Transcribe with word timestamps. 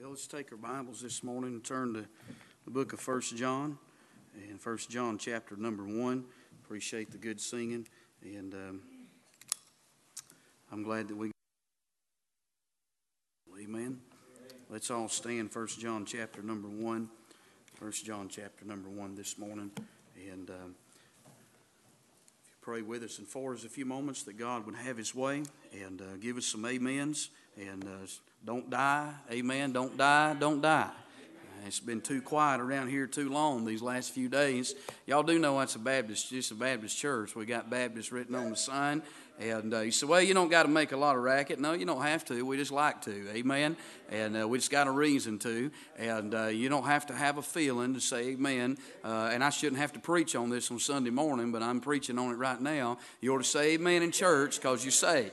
Well, 0.00 0.10
let's 0.10 0.26
take 0.26 0.50
our 0.50 0.56
Bibles 0.56 1.02
this 1.02 1.22
morning 1.22 1.50
and 1.50 1.62
turn 1.62 1.92
to 1.92 2.06
the 2.64 2.70
book 2.70 2.94
of 2.94 3.00
First 3.00 3.36
John, 3.36 3.76
and 4.48 4.58
First 4.58 4.88
John 4.88 5.18
chapter 5.18 5.56
number 5.56 5.84
one. 5.84 6.24
Appreciate 6.64 7.10
the 7.10 7.18
good 7.18 7.38
singing, 7.38 7.86
and 8.22 8.54
um, 8.54 8.80
I'm 10.72 10.82
glad 10.82 11.08
that 11.08 11.16
we. 11.18 11.32
Amen. 13.62 14.00
Let's 14.70 14.90
all 14.90 15.10
stand. 15.10 15.52
First 15.52 15.80
John 15.80 16.06
chapter 16.06 16.40
number 16.40 16.68
one. 16.68 17.10
First 17.74 18.06
John 18.06 18.28
chapter 18.30 18.64
number 18.64 18.88
one 18.88 19.14
this 19.14 19.36
morning, 19.36 19.70
and 20.32 20.48
um, 20.48 20.74
if 21.26 22.48
you 22.48 22.56
pray 22.62 22.80
with 22.80 23.02
us 23.02 23.18
and 23.18 23.28
for 23.28 23.52
us 23.52 23.64
a 23.64 23.68
few 23.68 23.84
moments 23.84 24.22
that 24.22 24.38
God 24.38 24.64
would 24.64 24.76
have 24.76 24.96
His 24.96 25.14
way 25.14 25.42
and 25.74 26.00
uh, 26.00 26.16
give 26.18 26.38
us 26.38 26.46
some 26.46 26.64
amens 26.64 27.28
and. 27.58 27.84
Uh, 27.84 28.06
don't 28.44 28.68
die. 28.70 29.12
Amen. 29.30 29.72
Don't 29.72 29.96
die. 29.96 30.34
Don't 30.38 30.60
die. 30.60 30.90
It's 31.66 31.80
been 31.80 32.00
too 32.00 32.22
quiet 32.22 32.60
around 32.60 32.88
here 32.88 33.06
too 33.06 33.28
long 33.28 33.64
these 33.64 33.82
last 33.82 34.12
few 34.12 34.28
days. 34.28 34.74
Y'all 35.06 35.22
do 35.22 35.38
know 35.38 35.60
it's 35.60 35.74
a 35.74 35.78
Baptist, 35.78 36.30
just 36.30 36.50
a 36.50 36.54
Baptist 36.54 36.96
church. 36.96 37.36
We 37.36 37.44
got 37.44 37.68
Baptist 37.68 38.12
written 38.12 38.34
on 38.34 38.50
the 38.50 38.56
sign. 38.56 39.02
And 39.38 39.72
uh, 39.72 39.80
you 39.80 39.90
say, 39.90 40.06
well, 40.06 40.22
you 40.22 40.34
don't 40.34 40.50
got 40.50 40.64
to 40.64 40.68
make 40.68 40.92
a 40.92 40.96
lot 40.96 41.16
of 41.16 41.22
racket. 41.22 41.58
No, 41.58 41.72
you 41.72 41.86
don't 41.86 42.02
have 42.02 42.26
to. 42.26 42.44
We 42.44 42.58
just 42.58 42.72
like 42.72 43.02
to. 43.02 43.30
Amen. 43.34 43.76
And 44.10 44.36
uh, 44.42 44.46
we 44.46 44.58
just 44.58 44.70
got 44.70 44.86
a 44.86 44.90
reason 44.90 45.38
to. 45.40 45.70
And 45.98 46.34
uh, 46.34 46.46
you 46.46 46.68
don't 46.68 46.84
have 46.84 47.06
to 47.06 47.14
have 47.14 47.38
a 47.38 47.42
feeling 47.42 47.94
to 47.94 48.00
say 48.00 48.30
amen. 48.30 48.76
Uh, 49.02 49.30
and 49.32 49.42
I 49.42 49.48
shouldn't 49.50 49.80
have 49.80 49.94
to 49.94 49.98
preach 49.98 50.36
on 50.36 50.50
this 50.50 50.70
on 50.70 50.78
Sunday 50.78 51.10
morning, 51.10 51.52
but 51.52 51.62
I'm 51.62 51.80
preaching 51.80 52.18
on 52.18 52.32
it 52.32 52.36
right 52.36 52.60
now. 52.60 52.98
You 53.20 53.34
ought 53.34 53.38
to 53.38 53.44
say 53.44 53.74
amen 53.74 54.02
in 54.02 54.12
church 54.12 54.56
because 54.56 54.84
you're 54.84 54.92
saved. 54.92 55.32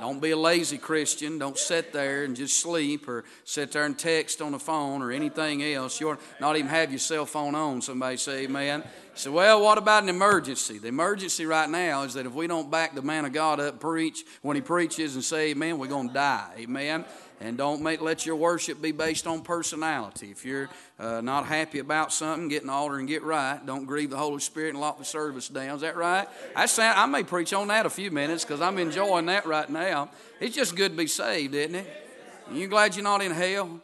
Don't 0.00 0.20
be 0.20 0.30
a 0.30 0.36
lazy 0.36 0.78
Christian. 0.78 1.38
Don't 1.38 1.58
sit 1.58 1.92
there 1.92 2.24
and 2.24 2.36
just 2.36 2.58
sleep 2.58 3.08
or 3.08 3.24
sit 3.44 3.72
there 3.72 3.84
and 3.84 3.98
text 3.98 4.40
on 4.40 4.52
the 4.52 4.58
phone 4.58 5.02
or 5.02 5.10
anything 5.10 5.62
else. 5.62 6.00
You're 6.00 6.18
not 6.40 6.56
even 6.56 6.68
have 6.68 6.90
your 6.90 6.98
cell 6.98 7.26
phone 7.26 7.54
on. 7.54 7.82
Somebody 7.82 8.16
say 8.16 8.44
amen. 8.44 8.84
So, 9.14 9.32
well, 9.32 9.60
what 9.60 9.78
about 9.78 10.04
an 10.04 10.08
emergency? 10.08 10.78
The 10.78 10.88
emergency 10.88 11.44
right 11.44 11.68
now 11.68 12.04
is 12.04 12.14
that 12.14 12.26
if 12.26 12.32
we 12.32 12.46
don't 12.46 12.70
back 12.70 12.94
the 12.94 13.02
man 13.02 13.24
of 13.24 13.32
God 13.32 13.58
up, 13.58 13.80
preach 13.80 14.24
when 14.42 14.54
he 14.54 14.62
preaches 14.62 15.16
and 15.16 15.24
say 15.24 15.50
amen, 15.50 15.78
we're 15.78 15.88
going 15.88 16.08
to 16.08 16.14
die. 16.14 16.52
Amen. 16.58 17.04
And 17.40 17.56
don't 17.56 17.82
make 17.82 18.00
let 18.00 18.26
your 18.26 18.34
worship 18.34 18.82
be 18.82 18.90
based 18.90 19.26
on 19.26 19.42
personality. 19.42 20.30
If 20.30 20.44
you're 20.44 20.68
uh, 20.98 21.20
not 21.20 21.46
happy 21.46 21.78
about 21.78 22.12
something, 22.12 22.48
get 22.48 22.62
in 22.62 22.66
the 22.66 22.72
altar 22.72 22.98
and 22.98 23.06
get 23.06 23.22
right. 23.22 23.64
Don't 23.64 23.84
grieve 23.84 24.10
the 24.10 24.16
Holy 24.16 24.40
Spirit 24.40 24.70
and 24.70 24.80
lock 24.80 24.98
the 24.98 25.04
service 25.04 25.48
down. 25.48 25.76
Is 25.76 25.82
that 25.82 25.96
right? 25.96 26.26
I 26.56 26.66
sound, 26.66 26.98
I 26.98 27.06
may 27.06 27.22
preach 27.22 27.52
on 27.52 27.68
that 27.68 27.86
a 27.86 27.90
few 27.90 28.10
minutes 28.10 28.44
because 28.44 28.60
I'm 28.60 28.78
enjoying 28.78 29.26
that 29.26 29.46
right 29.46 29.70
now. 29.70 30.10
It's 30.40 30.56
just 30.56 30.74
good 30.74 30.92
to 30.92 30.98
be 30.98 31.06
saved, 31.06 31.54
isn't 31.54 31.76
it? 31.76 32.04
You 32.52 32.66
glad 32.66 32.96
you're 32.96 33.04
not 33.04 33.22
in 33.22 33.30
hell? 33.30 33.80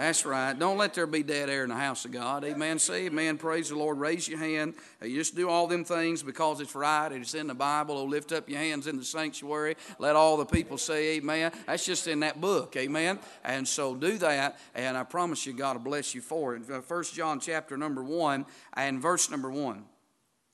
That's 0.00 0.24
right. 0.24 0.58
Don't 0.58 0.78
let 0.78 0.94
there 0.94 1.06
be 1.06 1.22
dead 1.22 1.50
air 1.50 1.62
in 1.62 1.68
the 1.68 1.74
house 1.74 2.06
of 2.06 2.12
God. 2.12 2.42
Amen. 2.42 2.78
Say 2.78 3.04
amen. 3.04 3.36
Praise 3.36 3.68
the 3.68 3.76
Lord. 3.76 3.98
Raise 3.98 4.26
your 4.26 4.38
hand. 4.38 4.72
You 5.02 5.14
just 5.16 5.36
do 5.36 5.50
all 5.50 5.66
them 5.66 5.84
things 5.84 6.22
because 6.22 6.62
it's 6.62 6.74
right. 6.74 7.12
It's 7.12 7.34
in 7.34 7.46
the 7.46 7.54
Bible. 7.54 7.98
Oh, 7.98 8.04
lift 8.04 8.32
up 8.32 8.48
your 8.48 8.60
hands 8.60 8.86
in 8.86 8.96
the 8.96 9.04
sanctuary. 9.04 9.76
Let 9.98 10.16
all 10.16 10.38
the 10.38 10.46
people 10.46 10.78
say 10.78 11.16
amen. 11.16 11.52
That's 11.66 11.84
just 11.84 12.08
in 12.08 12.20
that 12.20 12.40
book. 12.40 12.76
Amen. 12.78 13.18
And 13.44 13.68
so 13.68 13.94
do 13.94 14.16
that. 14.16 14.58
And 14.74 14.96
I 14.96 15.02
promise 15.02 15.44
you, 15.44 15.52
God 15.52 15.76
will 15.76 15.84
bless 15.84 16.14
you 16.14 16.22
for 16.22 16.56
it. 16.56 16.62
Uh, 16.70 16.80
First 16.80 17.12
John 17.12 17.38
chapter 17.38 17.76
number 17.76 18.02
one 18.02 18.46
and 18.72 19.02
verse 19.02 19.30
number 19.30 19.50
one. 19.50 19.84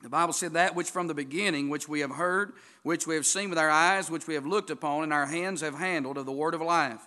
The 0.02 0.08
Bible 0.08 0.32
said 0.32 0.54
that 0.54 0.74
which 0.74 0.90
from 0.90 1.06
the 1.06 1.14
beginning, 1.14 1.68
which 1.68 1.88
we 1.88 2.00
have 2.00 2.10
heard, 2.10 2.54
which 2.82 3.06
we 3.06 3.14
have 3.14 3.26
seen 3.26 3.48
with 3.48 3.60
our 3.60 3.70
eyes, 3.70 4.10
which 4.10 4.26
we 4.26 4.34
have 4.34 4.44
looked 4.44 4.70
upon, 4.70 5.04
and 5.04 5.12
our 5.12 5.26
hands 5.26 5.60
have 5.60 5.76
handled 5.76 6.18
of 6.18 6.26
the 6.26 6.32
word 6.32 6.54
of 6.54 6.60
life. 6.60 7.06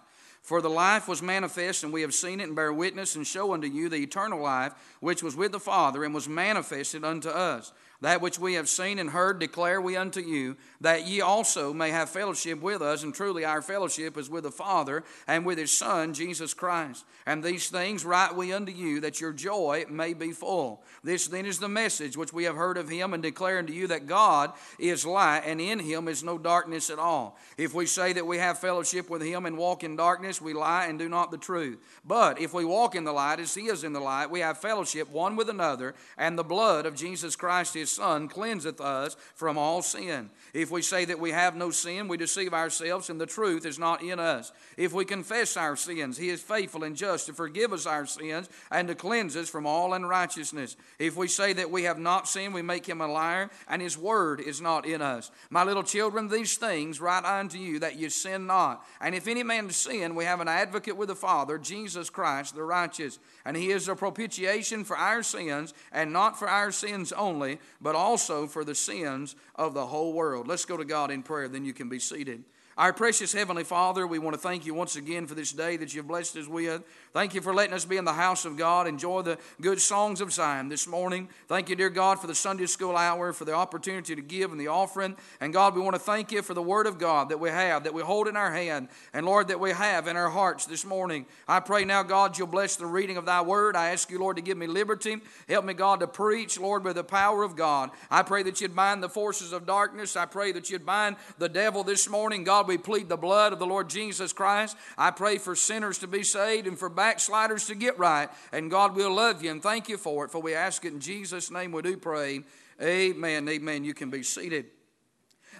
For 0.49 0.63
the 0.63 0.67
life 0.67 1.07
was 1.07 1.21
manifest, 1.21 1.83
and 1.83 1.93
we 1.93 2.01
have 2.01 2.15
seen 2.15 2.39
it, 2.39 2.45
and 2.45 2.55
bear 2.55 2.73
witness, 2.73 3.15
and 3.15 3.27
show 3.27 3.53
unto 3.53 3.67
you 3.67 3.87
the 3.87 3.97
eternal 3.97 4.41
life, 4.41 4.73
which 4.99 5.21
was 5.21 5.35
with 5.35 5.51
the 5.51 5.59
Father, 5.59 6.03
and 6.03 6.11
was 6.11 6.27
manifested 6.27 7.03
unto 7.03 7.29
us. 7.29 7.71
That 8.01 8.21
which 8.21 8.39
we 8.39 8.53
have 8.53 8.69
seen 8.69 8.97
and 8.97 9.09
heard 9.09 9.39
declare 9.39 9.81
we 9.81 9.97
unto 9.97 10.21
you, 10.21 10.55
that 10.79 11.05
ye 11.05 11.19
also 11.19 11.73
may 11.73 11.89
have 11.89 12.09
fellowship 12.09 12.61
with 12.61 12.81
us. 12.81 13.03
And 13.03 13.13
truly 13.13 13.43
our 13.43 13.61
fellowship 13.61 14.17
is 14.17 14.29
with 14.29 14.43
the 14.43 14.51
Father 14.51 15.03
and 15.27 15.45
with 15.45 15.57
his 15.57 15.71
Son, 15.71 16.13
Jesus 16.13 16.53
Christ. 16.53 17.03
And 17.25 17.43
these 17.43 17.67
things 17.67 18.05
write 18.05 18.35
we 18.35 18.53
unto 18.53 18.71
you, 18.71 19.01
that 19.01 19.19
your 19.19 19.33
joy 19.33 19.85
may 19.89 20.13
be 20.13 20.31
full. 20.31 20.81
This 21.03 21.27
then 21.27 21.45
is 21.45 21.59
the 21.59 21.67
message 21.67 22.15
which 22.15 22.31
we 22.31 22.45
have 22.45 22.55
heard 22.55 22.77
of 22.77 22.87
him, 22.87 23.13
and 23.13 23.21
declare 23.21 23.59
unto 23.59 23.73
you 23.73 23.87
that 23.87 24.07
God 24.07 24.53
is 24.79 25.05
light, 25.05 25.43
and 25.45 25.59
in 25.59 25.79
him 25.79 26.07
is 26.07 26.23
no 26.23 26.37
darkness 26.37 26.89
at 26.89 26.99
all. 26.99 27.37
If 27.57 27.73
we 27.73 27.85
say 27.85 28.13
that 28.13 28.25
we 28.25 28.37
have 28.37 28.59
fellowship 28.59 29.09
with 29.09 29.21
him 29.21 29.45
and 29.45 29.57
walk 29.57 29.83
in 29.83 29.97
darkness, 29.97 30.41
we 30.41 30.53
lie 30.53 30.85
and 30.85 30.97
do 30.97 31.09
not 31.09 31.31
the 31.31 31.37
truth. 31.37 31.79
But 32.05 32.39
if 32.39 32.53
we 32.53 32.63
walk 32.63 32.95
in 32.95 33.03
the 33.03 33.11
light 33.11 33.41
as 33.41 33.53
he 33.53 33.63
is 33.63 33.83
in 33.83 33.91
the 33.91 33.99
light, 33.99 34.31
we 34.31 34.39
have 34.39 34.57
fellowship 34.57 35.09
one 35.09 35.35
with 35.35 35.49
another, 35.49 35.95
and 36.17 36.37
the 36.37 36.43
blood 36.43 36.85
of 36.85 36.95
Jesus 36.95 37.35
Christ 37.35 37.73
his 37.73 37.88
Son 37.89 38.27
cleanseth 38.27 38.81
us 38.81 39.15
from 39.35 39.57
all 39.57 39.81
sin. 39.81 40.29
If 40.53 40.71
we 40.71 40.81
say 40.81 41.05
that 41.05 41.19
we 41.19 41.31
have 41.31 41.55
no 41.55 41.71
sin, 41.71 42.07
we 42.07 42.17
deceive 42.17 42.53
ourselves, 42.53 43.09
and 43.09 43.19
the 43.19 43.25
truth 43.25 43.65
is 43.65 43.79
not 43.79 44.03
in 44.03 44.19
us. 44.19 44.51
If 44.77 44.93
we 44.93 45.05
confess 45.05 45.57
our 45.57 45.75
sins, 45.75 46.17
He 46.17 46.29
is 46.29 46.41
faithful 46.41 46.83
and 46.83 46.95
just 46.95 47.27
to 47.27 47.33
forgive 47.33 47.73
us 47.73 47.85
our 47.85 48.05
sins 48.05 48.49
and 48.71 48.87
to 48.87 48.95
cleanse 48.95 49.35
us 49.35 49.49
from 49.49 49.65
all 49.65 49.93
unrighteousness. 49.93 50.75
If 50.97 51.15
we 51.15 51.27
say 51.27 51.53
that 51.53 51.71
we 51.71 51.83
have 51.83 51.99
not 51.99 52.27
sinned, 52.27 52.53
we 52.53 52.61
make 52.61 52.85
Him 52.85 53.01
a 53.01 53.07
liar, 53.07 53.49
and 53.67 53.81
His 53.81 53.97
word 53.97 54.39
is 54.39 54.61
not 54.61 54.85
in 54.85 55.01
us. 55.01 55.31
My 55.49 55.63
little 55.63 55.83
children, 55.83 56.27
these 56.27 56.57
things 56.57 57.01
write 57.01 57.25
unto 57.25 57.57
you 57.57 57.79
that 57.79 57.97
you 57.97 58.09
sin 58.09 58.47
not. 58.47 58.85
And 58.99 59.15
if 59.15 59.27
any 59.27 59.43
man 59.43 59.69
sin, 59.69 60.15
we 60.15 60.25
have 60.25 60.39
an 60.39 60.47
advocate 60.47 60.97
with 60.97 61.09
the 61.09 61.15
Father, 61.15 61.57
Jesus 61.57 62.09
Christ 62.09 62.55
the 62.55 62.63
righteous. 62.63 63.19
And 63.45 63.55
He 63.55 63.71
is 63.71 63.87
a 63.87 63.95
propitiation 63.95 64.83
for 64.83 64.97
our 64.97 65.23
sins, 65.23 65.73
and 65.91 66.13
not 66.13 66.37
for 66.37 66.47
our 66.47 66.71
sins 66.71 67.11
only, 67.11 67.59
but 67.81 67.95
also 67.95 68.47
for 68.47 68.63
the 68.63 68.75
sins 68.75 69.35
of 69.55 69.73
the 69.73 69.87
whole 69.87 70.13
world. 70.13 70.47
Let's 70.47 70.65
go 70.65 70.77
to 70.77 70.85
God 70.85 71.11
in 71.11 71.23
prayer, 71.23 71.47
then 71.47 71.65
you 71.65 71.73
can 71.73 71.89
be 71.89 71.99
seated. 71.99 72.43
Our 72.79 72.93
precious 72.93 73.33
Heavenly 73.33 73.65
Father, 73.65 74.07
we 74.07 74.19
want 74.19 74.35
to 74.35 74.41
thank 74.41 74.65
you 74.65 74.73
once 74.73 74.95
again 74.95 75.27
for 75.27 75.35
this 75.35 75.51
day 75.51 75.75
that 75.75 75.93
you've 75.93 76.07
blessed 76.07 76.37
us 76.37 76.47
with. 76.47 76.81
Thank 77.11 77.33
you 77.33 77.41
for 77.41 77.53
letting 77.53 77.73
us 77.73 77.83
be 77.83 77.97
in 77.97 78.05
the 78.05 78.13
house 78.13 78.45
of 78.45 78.55
God, 78.55 78.87
enjoy 78.87 79.21
the 79.21 79.37
good 79.59 79.81
songs 79.81 80.21
of 80.21 80.31
Zion 80.31 80.69
this 80.69 80.87
morning. 80.87 81.27
Thank 81.49 81.67
you, 81.67 81.75
dear 81.75 81.89
God, 81.89 82.21
for 82.21 82.27
the 82.27 82.35
Sunday 82.35 82.67
school 82.67 82.95
hour, 82.95 83.33
for 83.33 83.43
the 83.43 83.51
opportunity 83.51 84.15
to 84.15 84.21
give 84.21 84.53
and 84.53 84.61
the 84.61 84.69
offering. 84.69 85.17
And 85.41 85.51
God, 85.51 85.75
we 85.75 85.81
want 85.81 85.95
to 85.95 86.01
thank 86.01 86.31
you 86.31 86.41
for 86.41 86.53
the 86.53 86.61
Word 86.61 86.87
of 86.87 86.97
God 86.97 87.27
that 87.29 87.41
we 87.41 87.49
have, 87.49 87.83
that 87.83 87.93
we 87.93 88.01
hold 88.01 88.29
in 88.29 88.37
our 88.37 88.53
hand, 88.53 88.87
and 89.13 89.25
Lord, 89.25 89.49
that 89.49 89.59
we 89.59 89.71
have 89.71 90.07
in 90.07 90.15
our 90.15 90.29
hearts 90.29 90.65
this 90.65 90.85
morning. 90.85 91.25
I 91.49 91.59
pray 91.59 91.83
now, 91.83 92.03
God, 92.03 92.37
you'll 92.37 92.47
bless 92.47 92.77
the 92.77 92.85
reading 92.85 93.17
of 93.17 93.25
thy 93.25 93.41
Word. 93.41 93.75
I 93.75 93.89
ask 93.89 94.09
you, 94.09 94.19
Lord, 94.19 94.37
to 94.37 94.41
give 94.41 94.57
me 94.57 94.67
liberty. 94.67 95.17
Help 95.49 95.65
me, 95.65 95.73
God, 95.73 95.99
to 95.99 96.07
preach, 96.07 96.57
Lord, 96.57 96.85
with 96.85 96.95
the 96.95 97.03
power 97.03 97.43
of 97.43 97.57
God. 97.57 97.91
I 98.09 98.23
pray 98.23 98.41
that 98.43 98.61
you'd 98.61 98.73
bind 98.73 99.03
the 99.03 99.09
forces 99.09 99.51
of 99.51 99.65
darkness. 99.65 100.15
I 100.15 100.27
pray 100.27 100.53
that 100.53 100.69
you'd 100.69 100.85
bind 100.85 101.17
the 101.39 101.49
devil 101.49 101.83
this 101.83 102.07
morning. 102.07 102.45
God, 102.45 102.68
we 102.69 102.77
plead 102.77 103.09
the 103.09 103.17
blood 103.17 103.51
of 103.51 103.57
the 103.57 103.65
Lord 103.65 103.89
Jesus 103.89 104.31
Christ. 104.31 104.77
I 104.95 105.09
pray 105.09 105.39
for 105.39 105.55
sinners 105.55 105.97
to 105.97 106.07
be 106.07 106.21
saved 106.21 106.67
and 106.67 106.77
for 106.77 106.87
backsliders 106.87 107.65
to 107.65 107.73
get 107.73 107.97
right. 107.97 108.29
And 108.51 108.69
God 108.69 108.95
will 108.95 109.11
love 109.11 109.43
you 109.43 109.49
and 109.49 109.61
thank 109.61 109.89
you 109.89 109.97
for 109.97 110.23
it. 110.23 110.29
For 110.29 110.39
we 110.39 110.53
ask 110.53 110.85
it 110.85 110.93
in 110.93 110.99
Jesus' 110.99 111.49
name 111.49 111.71
we 111.71 111.81
do 111.81 111.97
pray. 111.97 112.43
Amen. 112.79 113.49
Amen. 113.49 113.83
You 113.83 113.95
can 113.95 114.11
be 114.11 114.21
seated. 114.21 114.67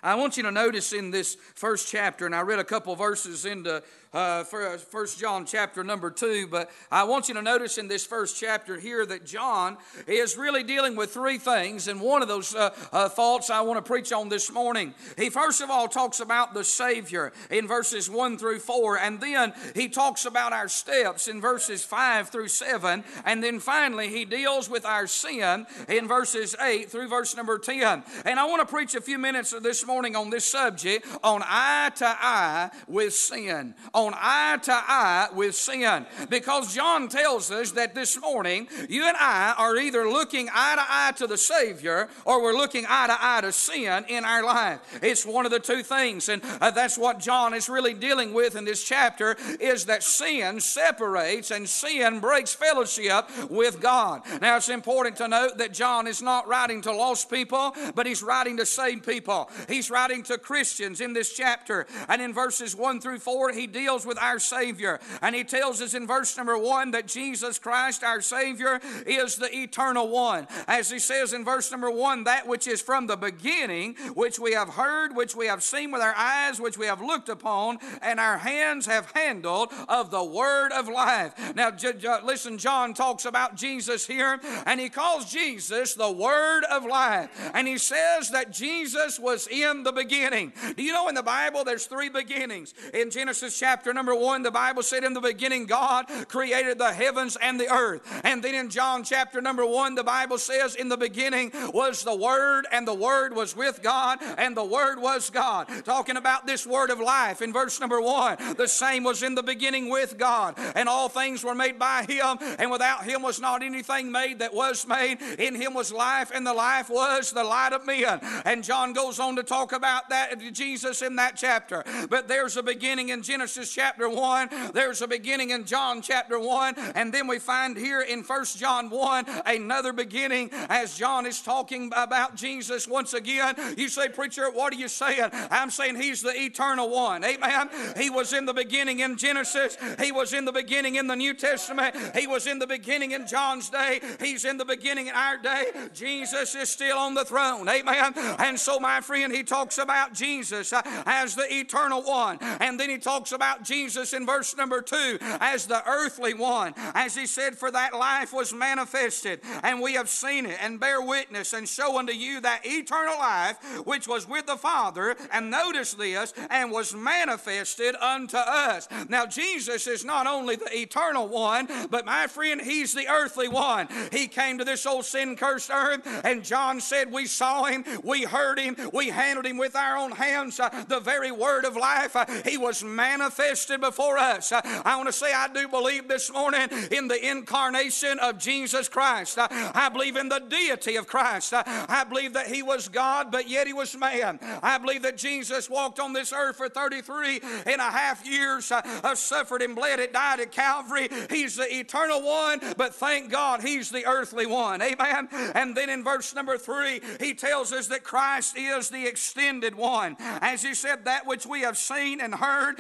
I 0.03 0.13
want 0.15 0.37
you 0.37 0.43
to 0.43 0.51
notice 0.51 0.93
in 0.93 1.09
this 1.09 1.35
first 1.55 1.89
chapter, 1.89 2.27
and 2.27 2.35
I 2.35 2.41
read 2.41 2.59
a 2.59 2.63
couple 2.63 2.95
verses 2.95 3.43
into 3.43 3.81
uh, 4.13 4.43
First 4.43 5.19
John 5.19 5.45
chapter 5.45 5.83
number 5.83 6.09
two. 6.09 6.47
But 6.47 6.71
I 6.91 7.03
want 7.03 7.27
you 7.27 7.35
to 7.35 7.41
notice 7.41 7.77
in 7.77 7.87
this 7.87 8.05
first 8.05 8.39
chapter 8.39 8.79
here 8.79 9.05
that 9.05 9.25
John 9.25 9.77
is 10.07 10.37
really 10.37 10.63
dealing 10.63 10.95
with 10.95 11.13
three 11.13 11.37
things, 11.37 11.87
and 11.87 12.01
one 12.01 12.21
of 12.21 12.27
those 12.27 12.55
uh, 12.55 12.73
uh, 12.91 13.09
thoughts 13.09 13.49
I 13.49 13.61
want 13.61 13.83
to 13.83 13.87
preach 13.87 14.11
on 14.11 14.29
this 14.29 14.51
morning. 14.51 14.93
He 15.17 15.29
first 15.29 15.61
of 15.61 15.69
all 15.69 15.87
talks 15.87 16.19
about 16.19 16.53
the 16.53 16.63
Savior 16.63 17.31
in 17.49 17.67
verses 17.67 18.09
one 18.09 18.37
through 18.37 18.59
four, 18.59 18.97
and 18.97 19.19
then 19.19 19.53
he 19.75 19.87
talks 19.87 20.25
about 20.25 20.53
our 20.53 20.67
steps 20.67 21.27
in 21.27 21.41
verses 21.41 21.83
five 21.83 22.29
through 22.29 22.47
seven, 22.47 23.03
and 23.25 23.43
then 23.43 23.59
finally 23.59 24.09
he 24.09 24.25
deals 24.25 24.69
with 24.69 24.85
our 24.85 25.07
sin 25.07 25.65
in 25.87 26.07
verses 26.07 26.55
eight 26.61 26.89
through 26.89 27.07
verse 27.07 27.35
number 27.35 27.57
ten. 27.57 28.03
And 28.25 28.39
I 28.39 28.45
want 28.45 28.61
to 28.61 28.71
preach 28.71 28.95
a 28.95 29.01
few 29.01 29.17
minutes 29.17 29.53
this 29.61 29.85
morning 29.85 30.15
on 30.15 30.29
this 30.29 30.45
subject 30.45 31.05
on 31.23 31.41
eye 31.45 31.91
to 31.97 32.05
eye 32.07 32.69
with 32.87 33.13
sin 33.13 33.75
on 34.05 34.13
eye 34.15 34.57
to 34.63 34.71
eye 34.73 35.27
with 35.33 35.55
sin. 35.55 36.05
Because 36.29 36.73
John 36.73 37.07
tells 37.07 37.51
us 37.51 37.71
that 37.71 37.95
this 37.95 38.19
morning, 38.19 38.67
you 38.87 39.07
and 39.07 39.17
I 39.19 39.53
are 39.57 39.77
either 39.77 40.07
looking 40.07 40.49
eye 40.53 40.75
to 40.75 40.85
eye 40.87 41.11
to 41.17 41.27
the 41.27 41.37
Savior 41.37 42.09
or 42.25 42.41
we're 42.41 42.53
looking 42.53 42.85
eye 42.87 43.07
to 43.07 43.17
eye 43.19 43.41
to 43.41 43.51
sin 43.51 44.05
in 44.07 44.25
our 44.25 44.43
life. 44.43 44.79
It's 45.01 45.25
one 45.25 45.45
of 45.45 45.51
the 45.51 45.59
two 45.59 45.83
things. 45.83 46.29
And 46.29 46.41
uh, 46.61 46.71
that's 46.71 46.97
what 46.97 47.19
John 47.19 47.53
is 47.53 47.69
really 47.69 47.93
dealing 47.93 48.33
with 48.33 48.55
in 48.55 48.65
this 48.65 48.83
chapter 48.83 49.35
is 49.59 49.85
that 49.85 50.03
sin 50.03 50.59
separates 50.59 51.51
and 51.51 51.67
sin 51.67 52.19
breaks 52.19 52.53
fellowship 52.53 53.25
with 53.49 53.81
God. 53.81 54.21
Now, 54.41 54.57
it's 54.57 54.69
important 54.69 55.17
to 55.17 55.27
note 55.27 55.57
that 55.57 55.73
John 55.73 56.07
is 56.07 56.21
not 56.21 56.47
writing 56.47 56.81
to 56.83 56.91
lost 56.91 57.29
people, 57.29 57.75
but 57.95 58.05
he's 58.05 58.23
writing 58.23 58.57
to 58.57 58.65
saved 58.65 59.05
people. 59.05 59.49
He's 59.67 59.89
writing 59.89 60.23
to 60.23 60.37
Christians 60.37 61.01
in 61.01 61.13
this 61.13 61.33
chapter. 61.33 61.87
And 62.07 62.21
in 62.21 62.33
verses 62.33 62.75
1 62.75 63.01
through 63.01 63.19
4, 63.19 63.51
he 63.51 63.67
deals 63.67 63.88
deals 63.89 64.05
with 64.05 64.19
our 64.19 64.37
Savior. 64.37 64.99
And 65.21 65.35
he 65.35 65.43
tells 65.43 65.81
us 65.81 65.95
in 65.95 66.05
verse 66.05 66.37
number 66.37 66.57
one 66.57 66.91
that 66.91 67.07
Jesus 67.07 67.57
Christ, 67.57 68.03
our 68.03 68.21
Savior, 68.21 68.79
is 69.07 69.35
the 69.35 69.49
eternal 69.51 70.09
one. 70.09 70.47
As 70.67 70.91
he 70.91 70.99
says 70.99 71.33
in 71.33 71.43
verse 71.43 71.71
number 71.71 71.89
one, 71.89 72.25
that 72.25 72.47
which 72.47 72.67
is 72.67 72.81
from 72.81 73.07
the 73.07 73.17
beginning, 73.17 73.95
which 74.13 74.37
we 74.37 74.53
have 74.53 74.69
heard, 74.69 75.15
which 75.15 75.35
we 75.35 75.47
have 75.47 75.63
seen 75.63 75.91
with 75.91 76.03
our 76.03 76.13
eyes, 76.15 76.61
which 76.61 76.77
we 76.77 76.85
have 76.85 77.01
looked 77.01 77.29
upon, 77.29 77.79
and 78.03 78.19
our 78.19 78.37
hands 78.37 78.85
have 78.85 79.11
handled 79.15 79.73
of 79.87 80.11
the 80.11 80.23
word 80.23 80.71
of 80.71 80.87
life. 80.87 81.33
Now, 81.55 81.71
j- 81.71 81.93
j- 81.93 82.19
listen, 82.23 82.59
John 82.59 82.93
talks 82.93 83.25
about 83.25 83.55
Jesus 83.55 84.05
here, 84.05 84.39
and 84.67 84.79
he 84.79 84.89
calls 84.89 85.31
Jesus 85.31 85.95
the 85.95 86.11
word 86.11 86.63
of 86.65 86.85
life. 86.85 87.29
And 87.55 87.67
he 87.67 87.79
says 87.79 88.29
that 88.29 88.51
Jesus 88.51 89.19
was 89.19 89.47
in 89.47 89.81
the 89.81 89.91
beginning. 89.91 90.53
Do 90.77 90.83
you 90.83 90.93
know 90.93 91.07
in 91.07 91.15
the 91.15 91.23
Bible 91.23 91.63
there's 91.63 91.87
three 91.87 92.09
beginnings? 92.09 92.75
In 92.93 93.09
Genesis 93.09 93.57
chapter 93.57 93.78
number 93.85 94.15
one, 94.15 94.43
the 94.43 94.51
Bible 94.51 94.83
said, 94.83 95.03
In 95.03 95.13
the 95.13 95.21
beginning, 95.21 95.65
God 95.65 96.05
created 96.27 96.77
the 96.77 96.93
heavens 96.93 97.37
and 97.41 97.59
the 97.59 97.73
earth. 97.73 98.01
And 98.23 98.43
then 98.43 98.55
in 98.55 98.69
John 98.69 99.03
chapter 99.03 99.41
number 99.41 99.65
one, 99.65 99.95
the 99.95 100.03
Bible 100.03 100.37
says, 100.37 100.75
In 100.75 100.89
the 100.89 100.97
beginning 100.97 101.51
was 101.73 102.03
the 102.03 102.15
Word, 102.15 102.67
and 102.71 102.87
the 102.87 102.93
Word 102.93 103.35
was 103.35 103.55
with 103.55 103.81
God, 103.81 104.19
and 104.37 104.55
the 104.55 104.65
Word 104.65 104.99
was 104.99 105.29
God. 105.29 105.67
Talking 105.85 106.17
about 106.17 106.45
this 106.45 106.65
word 106.65 106.89
of 106.89 106.99
life 106.99 107.41
in 107.41 107.53
verse 107.53 107.79
number 107.79 108.01
one, 108.01 108.37
the 108.57 108.67
same 108.67 109.03
was 109.03 109.23
in 109.23 109.35
the 109.35 109.43
beginning 109.43 109.89
with 109.89 110.17
God, 110.17 110.55
and 110.75 110.89
all 110.89 111.09
things 111.09 111.43
were 111.43 111.55
made 111.55 111.79
by 111.79 112.03
Him, 112.03 112.37
and 112.57 112.71
without 112.71 113.03
Him 113.03 113.21
was 113.21 113.39
not 113.39 113.63
anything 113.63 114.11
made 114.11 114.39
that 114.39 114.53
was 114.53 114.85
made. 114.87 115.19
In 115.37 115.55
Him 115.55 115.73
was 115.73 115.91
life, 115.91 116.31
and 116.33 116.45
the 116.45 116.53
life 116.53 116.89
was 116.89 117.31
the 117.31 117.43
light 117.43 117.73
of 117.73 117.85
men. 117.85 118.19
And 118.45 118.63
John 118.63 118.93
goes 118.93 119.19
on 119.19 119.35
to 119.35 119.43
talk 119.43 119.71
about 119.71 120.09
that 120.09 120.39
Jesus 120.53 121.01
in 121.01 121.15
that 121.17 121.35
chapter. 121.35 121.83
But 122.09 122.27
there's 122.27 122.57
a 122.57 122.63
beginning 122.63 123.09
in 123.09 123.21
Genesis 123.21 123.68
chapter 123.73 124.09
1, 124.09 124.71
there's 124.73 125.01
a 125.01 125.07
beginning 125.07 125.51
in 125.51 125.65
John 125.65 126.01
chapter 126.01 126.39
1, 126.39 126.75
and 126.95 127.13
then 127.13 127.27
we 127.27 127.39
find 127.39 127.77
here 127.77 128.01
in 128.01 128.23
First 128.23 128.57
John 128.57 128.89
1 128.89 129.25
another 129.45 129.93
beginning 129.93 130.49
as 130.69 130.97
John 130.97 131.25
is 131.25 131.41
talking 131.41 131.91
about 131.95 132.35
Jesus 132.35 132.87
once 132.87 133.13
again. 133.13 133.55
You 133.77 133.89
say, 133.89 134.09
Preacher, 134.09 134.49
what 134.51 134.73
are 134.73 134.77
you 134.77 134.87
saying? 134.87 135.29
I'm 135.51 135.69
saying 135.69 135.95
he's 135.95 136.21
the 136.21 136.33
eternal 136.39 136.89
one. 136.89 137.23
Amen. 137.23 137.69
He 137.97 138.09
was 138.09 138.33
in 138.33 138.45
the 138.45 138.53
beginning 138.53 138.99
in 138.99 139.17
Genesis, 139.17 139.77
he 140.01 140.11
was 140.11 140.33
in 140.33 140.45
the 140.45 140.51
beginning 140.51 140.95
in 140.95 141.07
the 141.07 141.15
New 141.15 141.33
Testament, 141.33 141.95
he 142.15 142.27
was 142.27 142.47
in 142.47 142.59
the 142.59 142.67
beginning 142.67 143.11
in 143.11 143.27
John's 143.27 143.69
day, 143.69 143.99
he's 144.19 144.45
in 144.45 144.57
the 144.57 144.65
beginning 144.65 145.07
in 145.07 145.15
our 145.15 145.37
day. 145.37 145.65
Jesus 145.93 146.55
is 146.55 146.69
still 146.69 146.97
on 146.97 147.13
the 147.13 147.25
throne. 147.25 147.67
Amen. 147.67 148.13
And 148.39 148.59
so, 148.59 148.79
my 148.79 149.01
friend, 149.01 149.33
he 149.33 149.43
talks 149.43 149.77
about 149.77 150.13
Jesus 150.13 150.73
uh, 150.73 150.81
as 151.05 151.35
the 151.35 151.45
eternal 151.53 152.01
one. 152.03 152.37
And 152.41 152.79
then 152.79 152.89
he 152.89 152.97
talks 152.97 153.31
about 153.31 153.58
Jesus 153.63 154.13
in 154.13 154.25
verse 154.25 154.55
number 154.55 154.81
two 154.81 155.17
as 155.21 155.67
the 155.67 155.83
earthly 155.87 156.33
one. 156.33 156.73
As 156.93 157.15
he 157.15 157.25
said, 157.25 157.57
For 157.57 157.71
that 157.71 157.93
life 157.93 158.33
was 158.33 158.53
manifested, 158.53 159.41
and 159.63 159.81
we 159.81 159.93
have 159.93 160.09
seen 160.09 160.45
it, 160.45 160.57
and 160.61 160.79
bear 160.79 161.01
witness, 161.01 161.53
and 161.53 161.67
show 161.67 161.97
unto 161.97 162.13
you 162.13 162.41
that 162.41 162.65
eternal 162.65 163.17
life 163.17 163.57
which 163.85 164.07
was 164.07 164.27
with 164.27 164.45
the 164.45 164.57
Father. 164.57 165.15
And 165.31 165.51
notice 165.51 165.93
this, 165.93 166.33
and 166.49 166.71
was 166.71 166.95
manifested 166.95 167.95
unto 167.95 168.37
us. 168.37 168.87
Now, 169.09 169.25
Jesus 169.25 169.87
is 169.87 170.05
not 170.05 170.27
only 170.27 170.55
the 170.55 170.77
eternal 170.77 171.27
one, 171.27 171.67
but 171.89 172.05
my 172.05 172.27
friend, 172.27 172.61
he's 172.61 172.93
the 172.93 173.07
earthly 173.07 173.47
one. 173.47 173.87
He 174.11 174.27
came 174.27 174.57
to 174.57 174.65
this 174.65 174.85
old 174.85 175.05
sin 175.05 175.35
cursed 175.35 175.69
earth, 175.71 176.01
and 176.23 176.43
John 176.43 176.79
said, 176.81 177.11
We 177.11 177.25
saw 177.25 177.65
him, 177.65 177.83
we 178.03 178.23
heard 178.23 178.59
him, 178.59 178.75
we 178.93 179.09
handled 179.09 179.45
him 179.45 179.57
with 179.57 179.75
our 179.75 179.97
own 179.97 180.11
hands. 180.11 180.59
Uh, 180.59 180.69
the 180.87 180.99
very 180.99 181.31
word 181.31 181.65
of 181.65 181.75
life, 181.75 182.15
uh, 182.15 182.25
he 182.45 182.57
was 182.57 182.83
manifested 182.83 183.48
before 183.49 184.17
us. 184.17 184.51
I 184.51 184.95
want 184.95 185.07
to 185.07 185.13
say, 185.13 185.33
I 185.33 185.47
do 185.47 185.67
believe 185.67 186.07
this 186.07 186.31
morning 186.31 186.67
in 186.91 187.07
the 187.07 187.29
incarnation 187.29 188.19
of 188.19 188.37
Jesus 188.37 188.87
Christ. 188.87 189.37
I 189.39 189.89
believe 189.89 190.15
in 190.15 190.29
the 190.29 190.39
deity 190.39 190.95
of 190.97 191.07
Christ. 191.07 191.53
I 191.55 192.05
believe 192.07 192.33
that 192.33 192.47
he 192.47 192.61
was 192.61 192.87
God, 192.87 193.31
but 193.31 193.49
yet 193.49 193.65
he 193.65 193.73
was 193.73 193.97
man. 193.97 194.39
I 194.61 194.77
believe 194.77 195.01
that 195.01 195.17
Jesus 195.17 195.69
walked 195.69 195.99
on 195.99 196.13
this 196.13 196.31
earth 196.31 196.57
for 196.57 196.69
33 196.69 197.41
and 197.65 197.81
a 197.81 197.89
half 197.89 198.25
years, 198.25 198.71
suffered 199.15 199.61
and 199.61 199.75
bled, 199.75 199.99
and 199.99 200.13
died 200.13 200.39
at 200.39 200.51
Calvary. 200.51 201.09
He's 201.29 201.55
the 201.55 201.67
eternal 201.73 202.21
one, 202.21 202.59
but 202.77 202.93
thank 202.93 203.31
God 203.31 203.61
he's 203.61 203.89
the 203.89 204.05
earthly 204.05 204.45
one. 204.45 204.81
Amen. 204.81 205.27
And 205.55 205.75
then 205.75 205.89
in 205.89 206.03
verse 206.03 206.35
number 206.35 206.57
three, 206.57 207.01
he 207.19 207.33
tells 207.33 207.73
us 207.73 207.87
that 207.87 208.03
Christ 208.03 208.57
is 208.57 208.89
the 208.89 209.07
extended 209.07 209.75
one. 209.75 210.15
As 210.19 210.61
he 210.61 210.73
said, 210.73 211.05
That 211.05 211.25
which 211.25 211.45
we 211.45 211.61
have 211.61 211.77
seen 211.77 212.21
and 212.21 212.35
heard, 212.35 212.77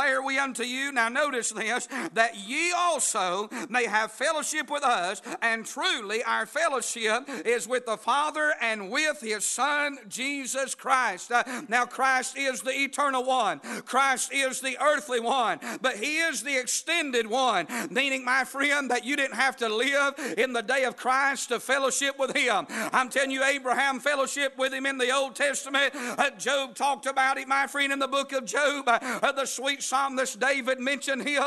declare 0.00 0.22
we 0.22 0.38
unto 0.38 0.62
you. 0.62 0.92
Now, 0.92 1.08
notice 1.08 1.50
this 1.50 1.86
that 2.14 2.36
ye 2.48 2.72
also 2.74 3.50
may 3.68 3.86
have 3.86 4.12
fellowship 4.12 4.70
with 4.70 4.82
us, 4.82 5.20
and 5.42 5.66
truly 5.66 6.22
our 6.22 6.46
fellowship 6.46 7.28
is 7.44 7.68
with 7.68 7.84
the 7.86 7.96
Father 7.96 8.54
and 8.62 8.90
with 8.90 9.20
his 9.20 9.44
Son, 9.44 9.98
Jesus 10.08 10.74
Christ. 10.74 11.30
Uh, 11.30 11.42
now, 11.68 11.84
Christ 11.84 12.38
is 12.38 12.62
the 12.62 12.70
eternal 12.70 13.24
one, 13.24 13.60
Christ 13.84 14.32
is 14.32 14.60
the 14.60 14.78
earthly 14.80 15.20
one, 15.20 15.60
but 15.82 15.96
he 15.96 16.18
is 16.18 16.42
the 16.42 16.58
extended 16.58 17.26
one, 17.26 17.66
meaning, 17.90 18.24
my 18.24 18.44
friend, 18.44 18.90
that 18.90 19.04
you 19.04 19.16
didn't 19.16 19.36
have 19.36 19.56
to 19.58 19.68
live 19.68 20.14
in 20.38 20.52
the 20.52 20.62
day 20.62 20.84
of 20.84 20.96
Christ 20.96 21.48
to 21.50 21.60
fellowship 21.60 22.18
with 22.18 22.34
him. 22.34 22.66
I'm 22.92 23.10
telling 23.10 23.30
you, 23.30 23.44
Abraham 23.44 24.00
fellowship 24.00 24.56
with 24.56 24.72
him 24.72 24.86
in 24.86 24.96
the 24.96 25.10
Old 25.10 25.36
Testament. 25.36 25.92
Uh, 25.94 26.30
Job 26.30 26.74
talked 26.74 27.06
about 27.06 27.36
it, 27.36 27.46
my 27.46 27.66
friend, 27.66 27.92
in 27.92 27.98
the 27.98 28.08
book 28.08 28.32
of 28.32 28.46
Job. 28.46 28.84
Uh, 28.86 29.32
the 29.32 29.46
sweet 29.46 29.79
psalmist 29.80 30.38
David 30.38 30.80
mentioned 30.80 31.26
him. 31.26 31.42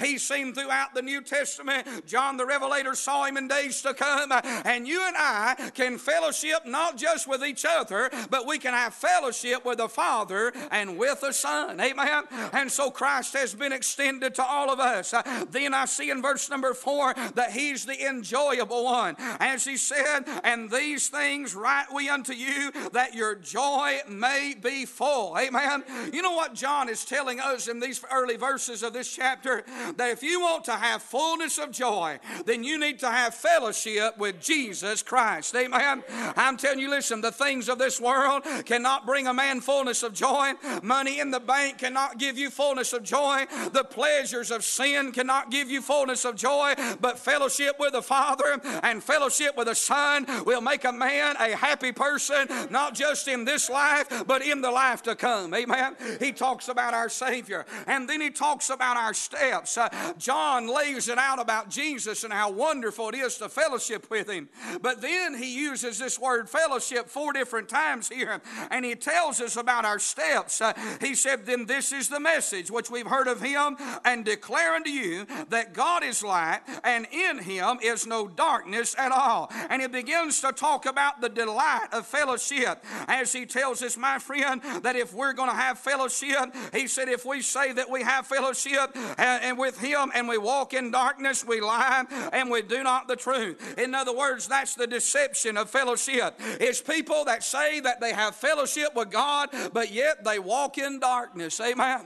He's 0.00 0.22
seen 0.22 0.54
throughout 0.54 0.94
the 0.94 1.02
New 1.02 1.20
Testament. 1.20 2.06
John 2.06 2.36
the 2.36 2.46
Revelator 2.46 2.94
saw 2.94 3.24
him 3.24 3.36
in 3.36 3.48
days 3.48 3.82
to 3.82 3.94
come. 3.94 4.32
And 4.64 4.86
you 4.86 5.02
and 5.06 5.16
I 5.18 5.70
can 5.74 5.98
fellowship 5.98 6.66
not 6.66 6.96
just 6.96 7.26
with 7.26 7.44
each 7.44 7.64
other, 7.64 8.10
but 8.30 8.46
we 8.46 8.58
can 8.58 8.74
have 8.74 8.94
fellowship 8.94 9.64
with 9.64 9.78
the 9.78 9.88
Father 9.88 10.52
and 10.70 10.98
with 10.98 11.20
the 11.20 11.32
Son. 11.32 11.80
Amen. 11.80 12.24
And 12.52 12.70
so 12.70 12.90
Christ 12.90 13.34
has 13.34 13.54
been 13.54 13.72
extended 13.72 14.34
to 14.36 14.44
all 14.44 14.70
of 14.70 14.80
us. 14.80 15.14
Then 15.50 15.74
I 15.74 15.84
see 15.86 16.10
in 16.10 16.22
verse 16.22 16.50
number 16.50 16.74
four 16.74 17.14
that 17.34 17.52
he's 17.52 17.84
the 17.84 18.08
enjoyable 18.08 18.84
one. 18.84 19.16
As 19.18 19.64
he 19.64 19.76
said, 19.76 20.24
and 20.44 20.70
these 20.70 21.08
things 21.08 21.54
write 21.54 21.86
we 21.94 22.08
unto 22.08 22.32
you 22.32 22.72
that 22.92 23.14
your 23.14 23.34
joy 23.34 23.98
may 24.08 24.54
be 24.60 24.84
full. 24.84 25.36
Amen. 25.38 25.84
You 26.12 26.22
know 26.22 26.32
what 26.32 26.54
John 26.54 26.88
is 26.88 27.04
telling 27.04 27.40
us 27.40 27.68
in 27.68 27.77
these 27.80 28.02
early 28.12 28.36
verses 28.36 28.82
of 28.82 28.92
this 28.92 29.12
chapter? 29.14 29.64
That 29.96 30.10
if 30.10 30.22
you 30.22 30.40
want 30.40 30.64
to 30.66 30.72
have 30.72 31.02
fullness 31.02 31.58
of 31.58 31.70
joy, 31.70 32.18
then 32.44 32.64
you 32.64 32.78
need 32.78 32.98
to 33.00 33.10
have 33.10 33.34
fellowship 33.34 34.18
with 34.18 34.40
Jesus 34.40 35.02
Christ. 35.02 35.54
Amen. 35.54 36.02
I'm 36.36 36.56
telling 36.56 36.78
you, 36.78 36.90
listen, 36.90 37.20
the 37.20 37.32
things 37.32 37.68
of 37.68 37.78
this 37.78 38.00
world 38.00 38.44
cannot 38.64 39.06
bring 39.06 39.26
a 39.26 39.34
man 39.34 39.60
fullness 39.60 40.02
of 40.02 40.14
joy. 40.14 40.52
Money 40.82 41.20
in 41.20 41.30
the 41.30 41.40
bank 41.40 41.78
cannot 41.78 42.18
give 42.18 42.38
you 42.38 42.50
fullness 42.50 42.92
of 42.92 43.02
joy. 43.02 43.46
The 43.72 43.84
pleasures 43.84 44.50
of 44.50 44.64
sin 44.64 45.12
cannot 45.12 45.50
give 45.50 45.70
you 45.70 45.80
fullness 45.82 46.24
of 46.24 46.36
joy. 46.36 46.74
But 47.00 47.18
fellowship 47.18 47.76
with 47.78 47.92
the 47.92 48.02
Father 48.02 48.60
and 48.82 49.02
fellowship 49.02 49.56
with 49.56 49.68
the 49.68 49.74
Son 49.74 50.26
will 50.44 50.60
make 50.60 50.84
a 50.84 50.92
man 50.92 51.36
a 51.38 51.56
happy 51.56 51.92
person, 51.92 52.48
not 52.70 52.94
just 52.94 53.28
in 53.28 53.44
this 53.44 53.68
life, 53.70 54.24
but 54.26 54.42
in 54.42 54.60
the 54.60 54.70
life 54.70 55.02
to 55.02 55.14
come. 55.14 55.54
Amen. 55.54 55.96
He 56.18 56.32
talks 56.32 56.68
about 56.68 56.94
our 56.94 57.08
Savior. 57.08 57.64
And 57.86 58.08
then 58.08 58.20
he 58.20 58.30
talks 58.30 58.70
about 58.70 58.96
our 58.96 59.14
steps. 59.14 59.76
Uh, 59.76 59.88
John 60.18 60.66
lays 60.66 61.08
it 61.08 61.18
out 61.18 61.40
about 61.40 61.70
Jesus 61.70 62.24
and 62.24 62.32
how 62.32 62.50
wonderful 62.50 63.08
it 63.10 63.14
is 63.16 63.38
to 63.38 63.48
fellowship 63.48 64.10
with 64.10 64.28
him. 64.28 64.48
But 64.80 65.00
then 65.00 65.36
he 65.36 65.54
uses 65.58 65.98
this 65.98 66.18
word 66.18 66.48
fellowship 66.48 67.08
four 67.08 67.32
different 67.32 67.68
times 67.68 68.08
here. 68.08 68.40
And 68.70 68.84
he 68.84 68.94
tells 68.94 69.40
us 69.40 69.56
about 69.56 69.84
our 69.84 69.98
steps. 69.98 70.60
Uh, 70.60 70.72
he 71.00 71.14
said, 71.14 71.46
Then 71.46 71.66
this 71.66 71.92
is 71.92 72.08
the 72.08 72.20
message 72.20 72.70
which 72.70 72.90
we've 72.90 73.06
heard 73.06 73.28
of 73.28 73.40
him 73.40 73.76
and 74.04 74.24
declare 74.24 74.74
unto 74.74 74.90
you 74.90 75.26
that 75.48 75.74
God 75.74 76.02
is 76.02 76.22
light 76.22 76.60
and 76.84 77.06
in 77.12 77.38
him 77.38 77.78
is 77.82 78.06
no 78.06 78.28
darkness 78.28 78.94
at 78.98 79.12
all. 79.12 79.50
And 79.70 79.82
he 79.82 79.88
begins 79.88 80.40
to 80.40 80.52
talk 80.52 80.86
about 80.86 81.20
the 81.20 81.28
delight 81.28 81.88
of 81.92 82.06
fellowship 82.06 82.84
as 83.06 83.32
he 83.32 83.46
tells 83.46 83.82
us, 83.82 83.96
my 83.96 84.18
friend, 84.18 84.60
that 84.82 84.96
if 84.96 85.12
we're 85.12 85.32
going 85.32 85.50
to 85.50 85.56
have 85.56 85.78
fellowship, 85.78 86.54
he 86.72 86.86
said, 86.86 87.08
if 87.08 87.24
we 87.24 87.40
say 87.58 87.72
that 87.72 87.90
we 87.90 88.02
have 88.02 88.26
fellowship 88.26 88.90
and, 88.94 89.42
and 89.42 89.58
with 89.58 89.78
him 89.78 90.10
and 90.14 90.28
we 90.28 90.38
walk 90.38 90.74
in 90.74 90.90
darkness, 90.90 91.44
we 91.44 91.60
lie 91.60 92.04
and 92.32 92.50
we 92.50 92.62
do 92.62 92.82
not 92.82 93.08
the 93.08 93.16
truth. 93.16 93.78
In 93.78 93.94
other 93.94 94.14
words, 94.14 94.48
that's 94.48 94.74
the 94.74 94.86
deception 94.86 95.56
of 95.56 95.70
fellowship. 95.70 96.34
It's 96.60 96.80
people 96.80 97.24
that 97.24 97.42
say 97.42 97.80
that 97.80 98.00
they 98.00 98.12
have 98.12 98.34
fellowship 98.34 98.94
with 98.94 99.10
God, 99.10 99.50
but 99.72 99.92
yet 99.92 100.24
they 100.24 100.38
walk 100.38 100.78
in 100.78 101.00
darkness. 101.00 101.60
Amen. 101.60 102.02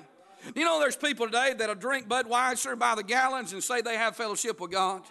You 0.56 0.64
know, 0.64 0.80
there's 0.80 0.96
people 0.96 1.26
today 1.26 1.54
that'll 1.56 1.76
drink 1.76 2.08
Budweiser 2.08 2.76
by 2.78 2.94
the 2.94 3.04
gallons 3.04 3.52
and 3.52 3.62
say 3.62 3.80
they 3.80 3.96
have 3.96 4.16
fellowship 4.16 4.60
with 4.60 4.72
God. 4.72 5.02